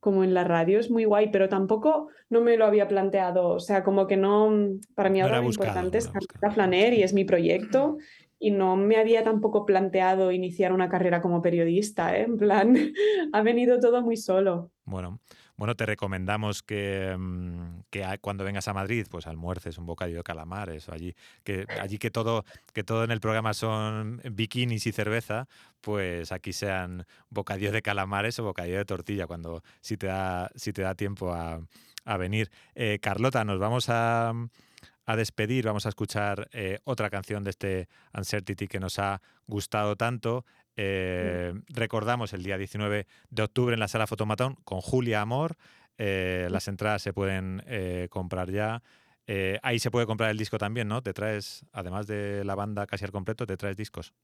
como 0.00 0.24
en 0.24 0.34
la 0.34 0.44
radio 0.44 0.80
es 0.80 0.90
muy 0.90 1.04
guay, 1.04 1.30
pero 1.30 1.48
tampoco 1.48 2.08
no 2.30 2.40
me 2.40 2.56
lo 2.56 2.64
había 2.64 2.88
planteado, 2.88 3.48
o 3.48 3.60
sea, 3.60 3.84
como 3.84 4.06
que 4.06 4.16
no, 4.16 4.50
para 4.94 5.10
mí 5.10 5.20
ahora 5.20 5.40
lo 5.40 5.48
importante 5.48 5.98
es 5.98 6.06
es 6.06 6.54
Flaner 6.54 6.94
y 6.94 7.02
es 7.02 7.12
mi 7.12 7.24
proyecto 7.24 7.98
y 8.38 8.50
no 8.50 8.76
me 8.76 8.96
había 8.96 9.22
tampoco 9.22 9.64
planteado 9.64 10.32
iniciar 10.32 10.72
una 10.72 10.88
carrera 10.88 11.22
como 11.22 11.42
periodista, 11.42 12.16
¿eh? 12.16 12.22
en 12.22 12.38
plan, 12.38 12.74
ha 13.32 13.42
venido 13.42 13.78
todo 13.78 14.02
muy 14.02 14.16
solo. 14.16 14.72
Bueno, 14.84 15.20
bueno, 15.56 15.74
te 15.74 15.86
recomendamos 15.86 16.62
que, 16.62 17.14
mm, 17.16 17.82
cuando 18.20 18.44
vengas 18.44 18.68
a 18.68 18.72
Madrid, 18.72 19.06
pues 19.10 19.26
almuerces 19.26 19.78
un 19.78 19.86
bocadillo 19.86 20.18
de 20.18 20.22
calamares 20.24 20.88
o 20.88 20.92
allí, 20.92 21.14
que 21.44 21.66
allí 21.80 21.98
que 21.98 22.10
todo, 22.10 22.44
que 22.72 22.82
todo 22.84 23.04
en 23.04 23.10
el 23.10 23.20
programa 23.20 23.54
son 23.54 24.20
bikinis 24.30 24.86
y 24.86 24.92
cerveza, 24.92 25.48
pues 25.80 26.32
aquí 26.32 26.52
sean 26.52 27.06
bocadillo 27.30 27.72
de 27.72 27.82
calamares 27.82 28.38
o 28.38 28.44
bocadillo 28.44 28.78
de 28.78 28.84
tortilla, 28.84 29.26
cuando 29.26 29.62
si 29.80 29.96
te 29.96 30.06
da, 30.06 30.50
si 30.54 30.72
te 30.72 30.82
da 30.82 30.94
tiempo 30.94 31.32
a, 31.32 31.60
venir. 32.18 32.50
Eh, 32.74 32.98
Carlota, 33.00 33.44
nos 33.44 33.60
vamos 33.60 33.88
a 33.88 34.32
a 35.04 35.16
despedir, 35.16 35.64
vamos 35.64 35.86
a 35.86 35.88
escuchar 35.88 36.48
eh, 36.52 36.78
otra 36.84 37.10
canción 37.10 37.42
de 37.42 37.50
este 37.50 37.88
Uncertainty 38.14 38.68
que 38.68 38.80
nos 38.80 38.98
ha 38.98 39.20
gustado 39.46 39.96
tanto. 39.96 40.44
Eh, 40.76 41.52
recordamos 41.68 42.32
el 42.32 42.42
día 42.42 42.56
19 42.58 43.06
de 43.30 43.42
octubre 43.42 43.74
en 43.74 43.80
la 43.80 43.88
sala 43.88 44.06
Fotomatón 44.06 44.56
con 44.64 44.80
Julia 44.80 45.20
Amor. 45.20 45.56
Eh, 45.98 46.48
las 46.50 46.68
entradas 46.68 47.02
se 47.02 47.12
pueden 47.12 47.62
comprar 48.10 48.50
ya. 48.50 48.82
ahí 49.62 49.78
se 49.78 49.90
puede 49.90 50.06
comprar 50.06 50.30
el 50.30 50.38
disco 50.38 50.58
también, 50.58 50.88
¿no? 50.88 51.02
Te 51.02 51.12
traes, 51.12 51.64
además 51.72 52.06
de 52.06 52.44
la 52.44 52.54
banda 52.54 52.86
casi 52.86 53.04
al 53.04 53.12
completo, 53.12 53.46
te 53.46 53.56
traes 53.56 53.76
discos. 53.76 54.14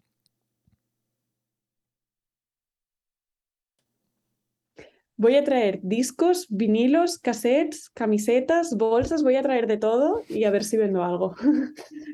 Voy 5.21 5.35
a 5.35 5.43
traer 5.43 5.81
discos, 5.83 6.47
vinilos, 6.49 7.19
cassettes, 7.19 7.91
camisetas, 7.91 8.77
bolsas, 8.77 9.25
voy 9.25 9.35
a 9.35 9.43
traer 9.43 9.67
de 9.67 9.77
todo 9.77 10.23
y 10.29 10.45
a 10.45 10.51
ver 10.53 10.63
si 10.63 10.77
vendo 10.77 11.03
algo. 11.03 11.35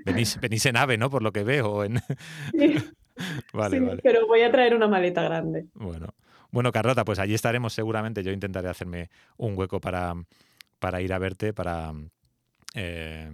Venís, 0.07 0.41
venís 0.41 0.65
en 0.65 0.79
AVE, 0.79 0.97
¿no? 0.97 1.11
Por 1.11 1.23
lo 1.23 1.31
que 1.31 1.45
veo. 1.45 1.85
En... 1.85 1.99
Sí. 2.59 2.77
vale, 3.53 3.81
vale. 3.81 4.01
Pero 4.03 4.27
voy 4.27 4.43
a 4.43 4.51
traer 4.51 4.75
una 4.75 4.89
maleta 4.89 5.23
grande. 5.23 5.67
Bueno. 5.75 6.15
Bueno, 6.51 6.71
Carlota, 6.71 7.05
pues 7.05 7.19
allí 7.19 7.35
estaremos 7.35 7.73
seguramente. 7.73 8.23
Yo 8.23 8.31
intentaré 8.31 8.69
hacerme 8.69 9.11
un 9.37 9.59
hueco 9.59 9.81
para, 9.81 10.15
para 10.79 11.03
ir 11.03 11.13
a 11.13 11.19
verte, 11.19 11.53
para, 11.53 11.93
eh, 12.75 13.29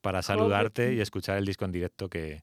para, 0.00 0.20
saludarte 0.20 0.92
y 0.92 1.00
escuchar 1.00 1.38
el 1.38 1.46
disco 1.46 1.64
en 1.64 1.70
directo 1.70 2.08
que, 2.08 2.42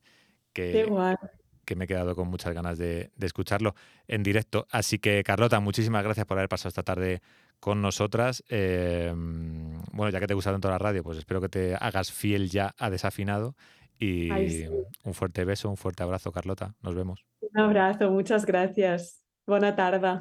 que 0.54 1.76
me 1.76 1.84
he 1.84 1.88
quedado 1.88 2.16
con 2.16 2.30
muchas 2.30 2.54
ganas 2.54 2.78
de, 2.78 3.12
escucharlo 3.20 3.76
en 4.08 4.24
directo. 4.24 4.68
Así 4.72 5.00
que, 5.00 5.22
Carlota, 5.24 5.60
muchísimas 5.60 6.04
gracias 6.04 6.26
por 6.26 6.38
haber 6.38 6.48
pasado 6.48 6.70
esta 6.70 6.84
tarde 6.84 7.22
con 7.60 7.82
nosotras. 7.82 8.44
Em, 8.48 9.82
bueno, 9.92 10.10
ya 10.10 10.22
que 10.22 10.28
te 10.28 10.34
gusta 10.34 10.52
tanto 10.52 10.70
la 10.70 10.78
radio, 10.78 11.04
pues 11.04 11.18
espero 11.18 11.42
que 11.42 11.50
te 11.50 11.76
hagas 11.76 12.12
fiel 12.12 12.50
ya 12.50 12.74
a 12.78 12.90
desafinado. 12.90 13.56
Y 14.00 14.66
un 15.04 15.14
fuerte 15.14 15.46
beso, 15.46 15.70
un 15.70 15.78
fuerte 15.78 16.04
abrazo, 16.04 16.32
Carlota. 16.32 16.76
Nos 16.82 16.96
vemos. 16.96 17.26
Un 17.42 17.60
abrazo, 17.60 18.12
muchas 18.12 18.46
gracias. 18.46 19.24
Buena 19.48 19.76
tarde. 19.76 20.20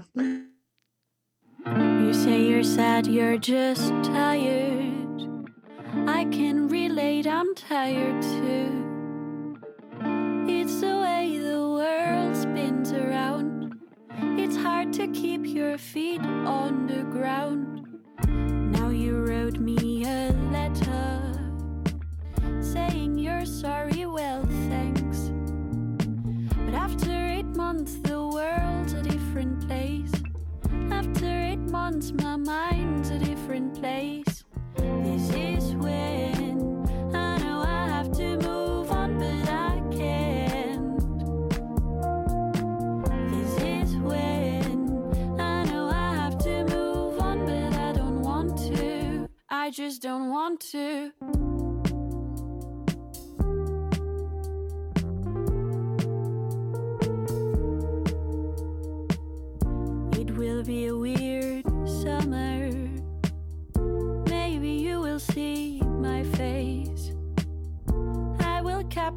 You 1.64 2.14
say 2.14 2.49
you're 2.49 2.62
sad, 2.62 3.07
you're 3.07 3.37
just 3.39 3.93
tired. 4.05 5.07
I 6.07 6.24
can 6.27 6.68
relate, 6.68 7.27
I'm 7.27 7.55
tired 7.55 8.22
too. 8.22 9.59
It's 10.49 10.81
the 10.81 10.99
way 10.99 11.39
the 11.39 11.59
world 11.68 12.37
spins 12.37 12.93
around. 12.93 13.74
It's 14.39 14.57
hard 14.57 14.93
to 14.95 15.09
keep 15.09 15.45
your 15.45 15.77
feet 15.77 16.20
on 16.20 16.87
the 16.87 17.03
ground. 17.11 17.76
Saying 22.77 23.18
you're 23.18 23.47
sorry, 23.47 24.05
well, 24.05 24.45
thanks. 24.68 25.18
But 26.64 26.74
after 26.74 27.11
eight 27.37 27.53
months, 27.64 27.95
the 28.09 28.20
world's 28.37 28.93
a 28.93 29.03
different 29.03 29.66
place. 29.66 30.12
After 30.91 31.31
eight 31.51 31.66
months, 31.79 32.12
my 32.12 32.37
mind's 32.37 33.09
a 33.11 33.18
different 33.18 33.70
place. 33.81 34.45
This 35.07 35.27
is 35.31 35.74
when 35.77 36.85
I 37.14 37.39
know 37.43 37.59
I 37.62 37.83
have 37.95 38.11
to 38.20 38.29
move 38.49 38.91
on, 38.91 39.11
but 39.22 39.49
I 39.68 39.72
can't. 39.99 40.99
This 43.33 43.53
is 43.77 43.97
when 44.11 45.41
I 45.41 45.64
know 45.70 45.89
I 45.89 46.09
have 46.22 46.37
to 46.49 46.64
move 46.64 47.18
on, 47.20 47.39
but 47.47 47.72
I 47.87 47.93
don't 47.93 48.20
want 48.20 48.59
to. 48.68 49.29
I 49.49 49.70
just 49.70 50.03
don't 50.03 50.29
want 50.29 50.61
to. 50.72 51.45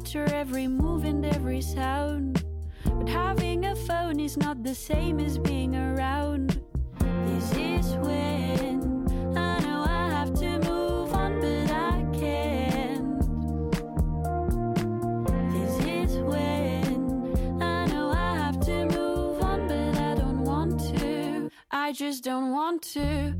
Capture 0.00 0.34
every 0.34 0.66
move 0.66 1.04
and 1.04 1.26
every 1.26 1.60
sound 1.60 2.42
But 2.84 3.06
having 3.06 3.66
a 3.66 3.76
phone 3.76 4.18
is 4.18 4.38
not 4.38 4.62
the 4.62 4.74
same 4.74 5.20
as 5.20 5.36
being 5.36 5.76
around. 5.76 6.58
This 7.26 7.52
is 7.52 7.92
when 7.96 9.36
I 9.36 9.60
know 9.60 9.84
I 9.86 10.08
have 10.08 10.32
to 10.40 10.58
move 10.70 11.12
on, 11.12 11.40
but 11.40 11.70
I 11.70 12.02
can't. 12.18 13.20
This 15.52 15.74
is 15.84 16.16
when 16.32 17.62
I 17.62 17.84
know 17.86 18.10
I 18.10 18.36
have 18.36 18.58
to 18.60 18.86
move 18.86 19.42
on, 19.42 19.68
but 19.68 19.94
I 19.98 20.14
don't 20.14 20.44
want 20.44 20.80
to. 20.96 21.50
I 21.70 21.92
just 21.92 22.24
don't 22.24 22.52
want 22.52 22.80
to. 22.94 23.34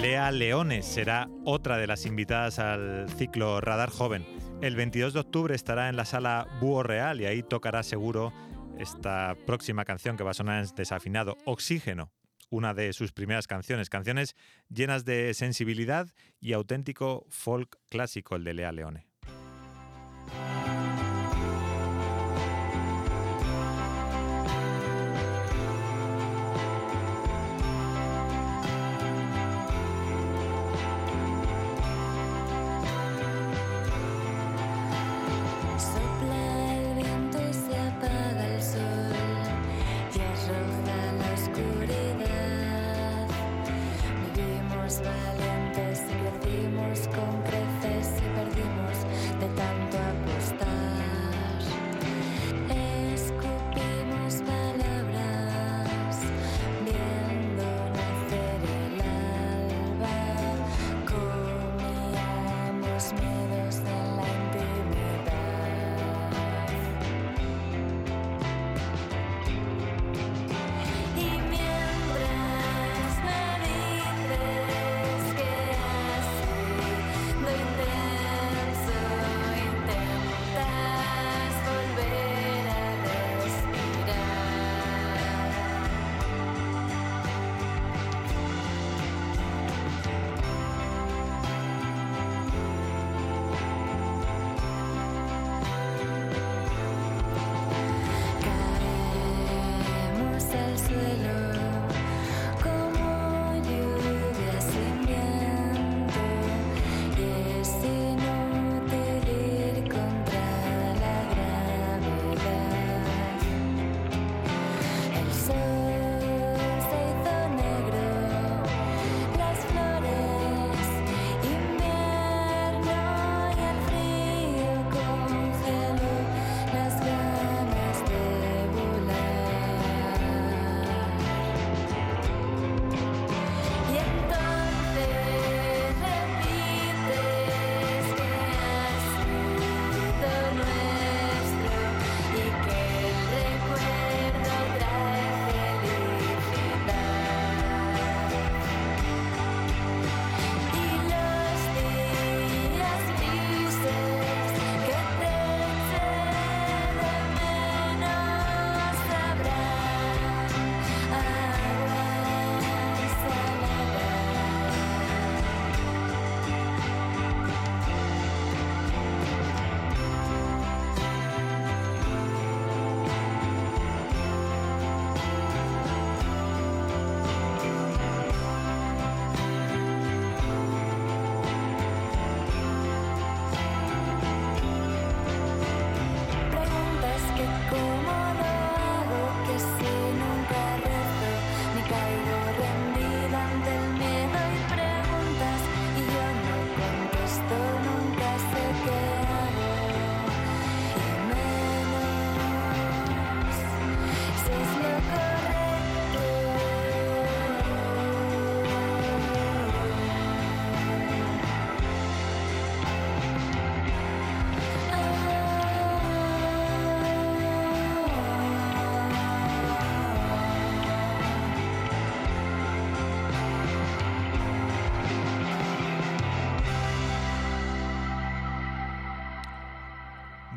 Lea 0.00 0.30
Leones 0.30 0.86
será 0.86 1.28
otra 1.44 1.76
de 1.76 1.86
las 1.86 2.06
invitadas 2.06 2.58
al 2.58 3.10
ciclo 3.10 3.60
Radar 3.60 3.90
Joven. 3.90 4.24
El 4.62 4.76
22 4.76 5.12
de 5.12 5.20
octubre 5.20 5.54
estará 5.54 5.90
en 5.90 5.96
la 5.96 6.06
sala 6.06 6.46
Búho 6.58 6.82
Real 6.82 7.20
y 7.20 7.26
ahí 7.26 7.42
tocará 7.42 7.82
seguro 7.82 8.32
esta 8.78 9.36
próxima 9.46 9.84
canción 9.84 10.16
que 10.16 10.24
va 10.24 10.30
a 10.30 10.34
sonar 10.34 10.64
en 10.64 10.74
desafinado, 10.74 11.36
Oxígeno, 11.44 12.10
una 12.54 12.72
de 12.72 12.92
sus 12.92 13.12
primeras 13.12 13.46
canciones, 13.46 13.90
canciones 13.90 14.36
llenas 14.68 15.04
de 15.04 15.34
sensibilidad 15.34 16.08
y 16.40 16.52
auténtico 16.52 17.26
folk 17.28 17.78
clásico, 17.90 18.36
el 18.36 18.44
de 18.44 18.54
Lea 18.54 18.72
Leone. 18.72 19.06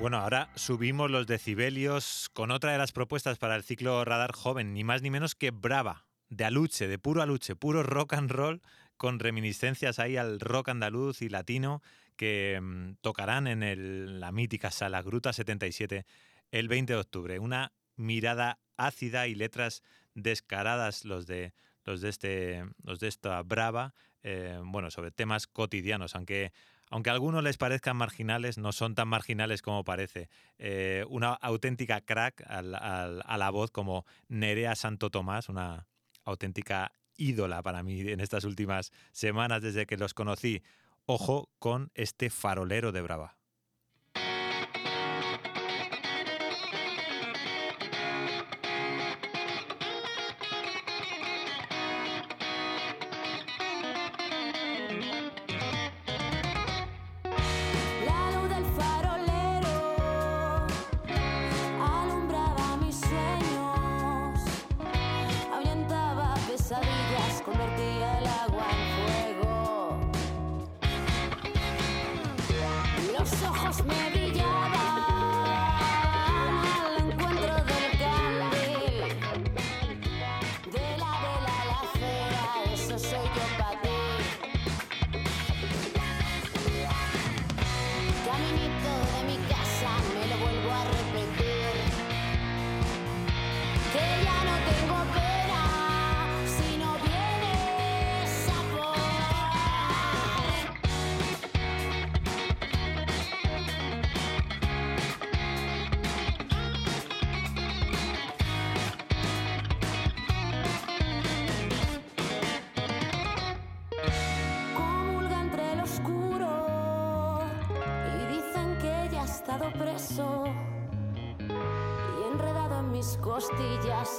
Bueno, 0.08 0.20
ahora 0.20 0.49
subimos 0.55 1.12
los 1.12 1.28
decibelios 1.28 2.30
con 2.32 2.51
otra 2.51 2.72
de 2.72 2.78
las 2.78 2.93
propuestas 2.93 3.38
para 3.39 3.58
el 3.58 3.64
ciclo 3.64 4.05
Radar 4.05 4.32
Joven, 4.32 4.74
ni 4.74 4.86
más 4.86 5.01
ni 5.01 5.10
menos 5.10 5.36
que 5.36 5.51
Brava, 5.51 6.05
de 6.30 6.45
aluche, 6.45 6.88
de 6.88 6.97
puro 6.97 7.22
aluche, 7.22 7.58
puro 7.58 7.84
rock 7.84 8.14
and 8.14 8.32
roll, 8.32 8.62
con 8.95 9.20
reminiscencias 9.20 9.99
ahí 9.99 10.16
al 10.16 10.39
rock 10.39 10.70
andaluz 10.70 11.22
y 11.22 11.28
latino 11.28 11.82
que 12.16 12.58
mm, 12.62 12.91
tocarán 13.01 13.47
en 13.47 13.64
el- 13.64 14.22
la 14.22 14.32
mítica 14.32 14.72
sala 14.72 15.01
Gruta 15.01 15.34
77 15.34 16.05
el 16.51 16.70
20 16.70 16.93
de 16.93 16.99
octubre. 16.99 17.39
Una 17.39 17.74
mirada 17.97 18.60
ácida 18.78 19.28
y 19.28 19.36
letras 19.36 19.84
descaradas 20.14 21.03
los 21.03 21.28
de 21.28 21.53
los 21.84 21.99
de 21.99 22.08
este 22.08 22.66
los 22.82 23.01
de 23.01 23.10
esta 23.10 23.41
brava 23.43 23.93
eh, 24.24 24.58
bueno 24.64 24.89
sobre 24.89 25.12
temas 25.12 25.47
cotidianos 25.47 26.16
aunque 26.16 26.53
aunque 26.89 27.09
a 27.09 27.13
algunos 27.13 27.43
les 27.43 27.57
parezcan 27.57 27.97
marginales 27.97 28.57
no 28.57 28.71
son 28.71 28.95
tan 28.95 29.07
marginales 29.07 29.61
como 29.61 29.83
parece. 29.83 30.29
Eh, 30.57 31.05
una 31.09 31.33
auténtica 31.33 32.01
crack 32.01 32.43
al- 32.47 32.75
a 32.75 33.38
la 33.38 33.49
voz 33.49 33.71
como 33.71 34.05
Nerea 34.27 34.75
Santo 34.75 35.09
Tomás 35.09 35.49
una 35.49 35.88
auténtica 36.23 36.91
ídola 37.17 37.61
para 37.63 37.83
mí 37.83 37.99
en 38.01 38.19
estas 38.19 38.43
últimas 38.43 38.91
semanas 39.11 39.61
desde 39.61 39.85
que 39.85 39.97
los 39.97 40.13
conocí. 40.13 40.61
Ojo 41.05 41.49
con 41.59 41.89
este 41.93 42.29
farolero 42.29 42.91
de 42.91 43.01
brava 43.01 43.36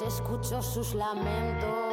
escucho 0.08 0.62
sus 0.62 0.94
lamentos. 0.94 1.87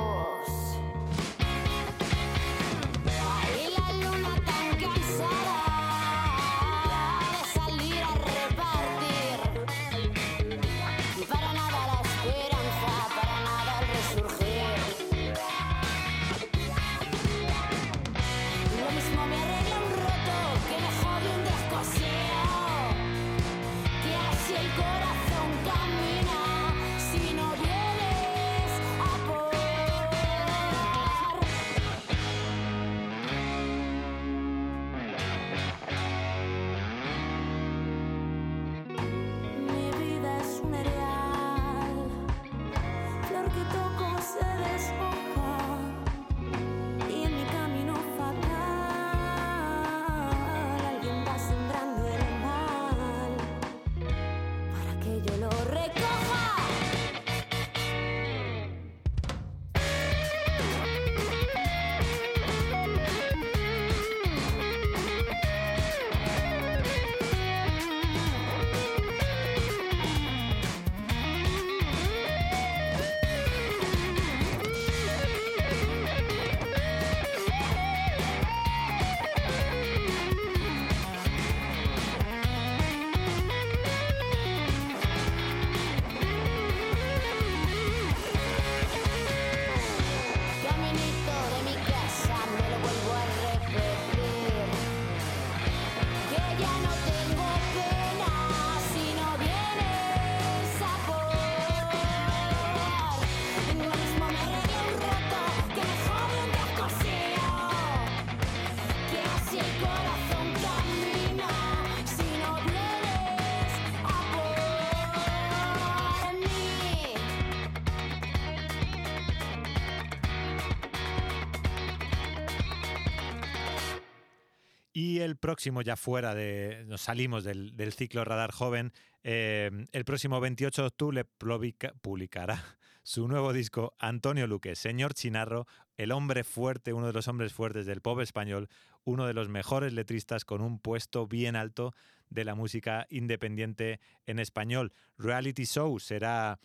El 125.20 125.38
próximo, 125.38 125.82
ya 125.82 125.95
fuera 125.95 126.34
de. 126.36 126.84
Nos 126.88 127.01
salimos 127.01 127.43
del, 127.43 127.93
ciclo 127.93 128.24
Radar 128.26 128.51
Joven. 128.51 128.91
eh, 129.24 129.72
el 129.91 130.05
próximo 130.05 130.39
28 130.39 130.82
de 130.84 130.88
octubre 130.88 131.26
publica- 131.26 131.93
publicará 132.01 132.63
su 133.03 133.28
nuevo 133.28 133.53
disco 133.53 133.95
Antonio 133.99 134.47
Luque, 134.47 134.76
Señor 134.76 135.13
Chinarro, 135.13 135.68
el 135.97 136.11
hombre 136.11 136.43
fuerte, 136.43 136.93
uno 136.93 137.07
de 137.07 137.13
los 137.13 137.28
hombres 137.28 137.53
fuertes 137.53 137.86
del 137.86 138.01
pop 138.01 138.20
español, 138.20 138.68
uno 139.03 139.26
de 139.28 139.34
los 139.34 139.49
mejores 139.49 139.93
letristas 139.93 140.45
con 140.45 140.61
un 140.61 140.80
puesto 140.80 141.28
bien 141.28 141.55
alto 141.55 141.93
de 142.30 142.43
la 142.45 142.55
música 142.55 143.05
independiente 143.09 143.99
en 144.26 144.39
español. 144.39 144.91
Reality 145.18 145.66
Show 145.66 145.99
será 145.99 146.59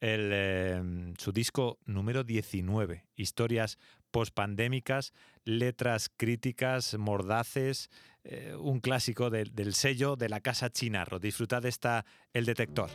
el, 0.00 0.30
eh, 0.32 1.14
su 1.18 1.32
disco 1.32 1.78
número 1.86 2.22
19, 2.24 3.06
historias 3.16 3.78
pospandémicas, 4.16 5.12
letras 5.44 6.08
críticas, 6.16 6.96
mordaces, 6.98 7.90
eh, 8.24 8.54
un 8.58 8.80
clásico 8.80 9.28
del- 9.28 9.54
sello 9.74 10.16
de 10.16 10.30
la 10.30 10.40
casa 10.40 10.70
Chinarro. 10.70 11.18
Disfrutad 11.18 11.66
esta 11.66 12.06
El 12.32 12.46
Detector. 12.46 12.88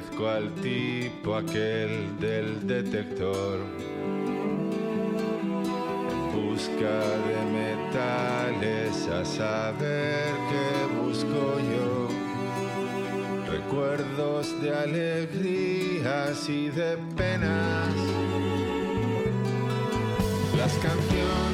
parezco 0.00 0.28
al 0.28 0.50
tipo 0.54 1.34
aquel 1.34 2.18
del 2.18 2.66
detector. 2.66 3.58
En 6.10 6.32
busca 6.32 7.00
de 7.26 7.36
metales 7.52 9.08
a 9.08 9.24
saber 9.24 10.32
qué 10.50 10.86
busco 11.02 11.58
yo. 11.72 12.08
Recuerdos 13.50 14.60
de 14.62 14.74
alegrías 14.74 16.48
y 16.48 16.68
de 16.70 16.96
penas. 17.16 17.94
Las 20.56 20.72
canciones 20.74 21.49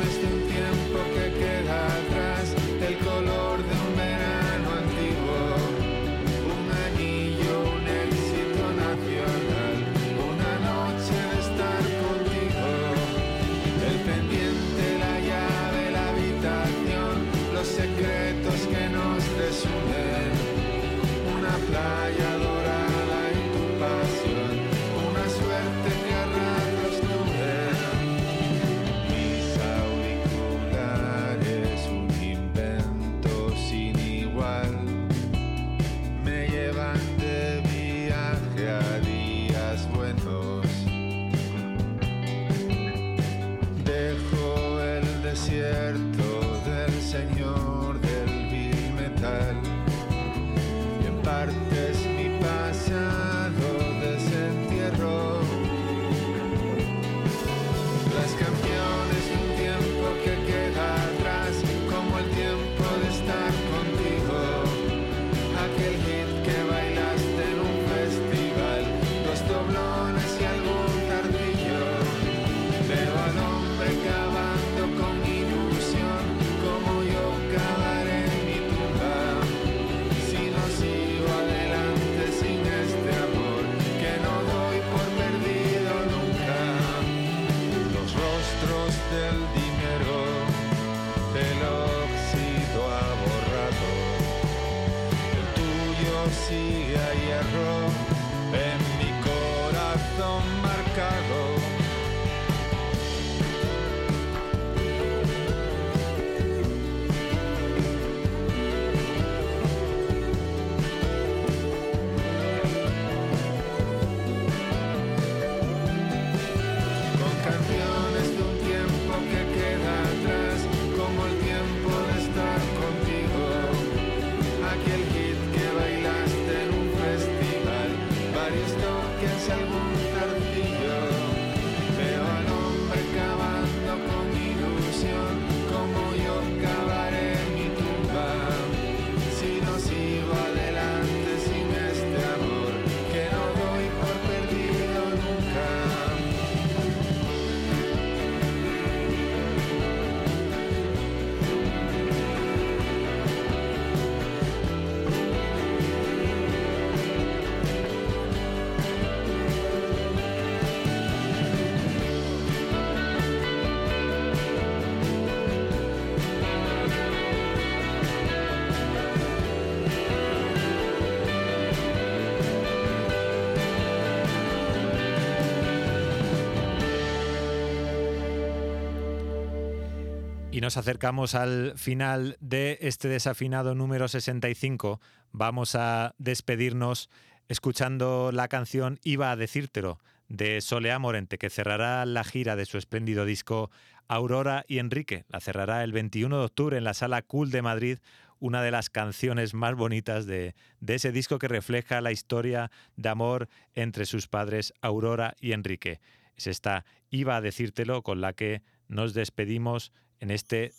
Y 180.57 180.62
nos 180.62 180.78
acercamos 180.78 181.34
al 181.34 181.74
final 181.76 182.38
de 182.40 182.78
este 182.80 183.09
desafinado 183.09 183.74
número 183.74 184.09
65. 184.09 185.02
Vamos 185.30 185.74
a 185.74 186.14
despedirnos 186.16 187.11
escuchando 187.48 188.30
la 188.32 188.48
canción 188.48 188.98
Iba 189.04 189.30
a 189.30 189.36
decírtelo 189.36 189.98
de 190.30 190.62
Solea 190.62 190.98
Morente, 190.98 191.36
que 191.36 191.50
cerrará 191.50 192.07
la 192.07 192.24
gira 192.24 192.57
de 192.57 192.64
su 192.64 192.78
espléndido 192.78 193.26
disco 193.26 193.70
Aurora 194.09 194.64
y 194.66 194.78
Enrique. 194.78 195.26
La 195.28 195.40
cerrará 195.40 195.84
el 195.84 195.92
21 195.92 196.38
de 196.38 196.44
octubre 196.46 196.78
en 196.78 196.84
la 196.84 196.94
sala 196.94 197.20
Cool 197.20 197.50
de 197.50 197.61
Madrid, 197.61 197.98
una 198.38 198.62
de 198.62 198.70
las 198.70 198.88
canciones 198.88 199.52
más 199.52 199.74
bonitas 199.74 200.24
de, 200.24 200.54
de 200.80 200.94
ese 200.94 201.12
disco 201.12 201.38
que 201.38 201.48
refleja 201.48 202.00
la 202.00 202.12
historia 202.12 202.70
de 202.96 203.11
amor 203.11 203.50
entre 203.74 204.07
sus 204.07 204.26
padres 204.26 204.72
Aurora 204.80 205.34
y 205.38 205.52
Enrique. 205.52 206.00
Es 206.34 206.46
esta 206.46 206.86
Iba 207.11 207.36
a 207.36 207.40
decírtelo 207.42 208.02
con 208.02 208.22
la 208.22 208.32
que 208.32 208.62
nos 208.88 209.12
despedimos 209.12 209.92
en 210.20 210.30
este 210.30 210.72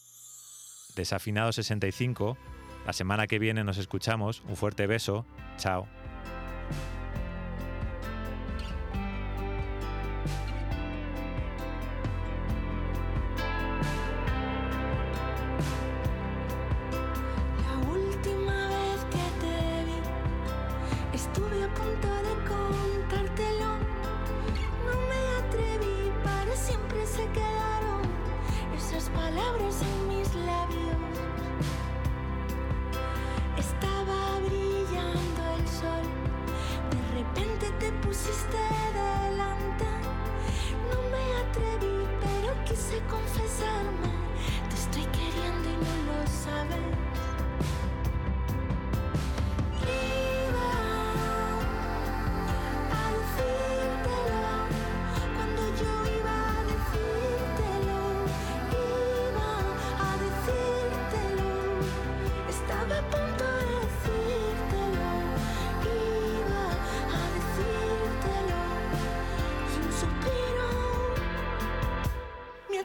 desafinado 0.95 1.51
65. 1.51 2.38
La 2.85 2.93
semana 2.93 3.27
que 3.27 3.39
viene 3.39 3.63
nos 3.63 3.77
escuchamos. 3.77 4.43
Un 4.47 4.55
fuerte 4.55 4.88
beso. 4.88 5.25
Chao. 5.57 5.88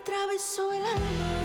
atravesó 0.03 0.73
el 0.73 0.85
alma. 0.85 1.42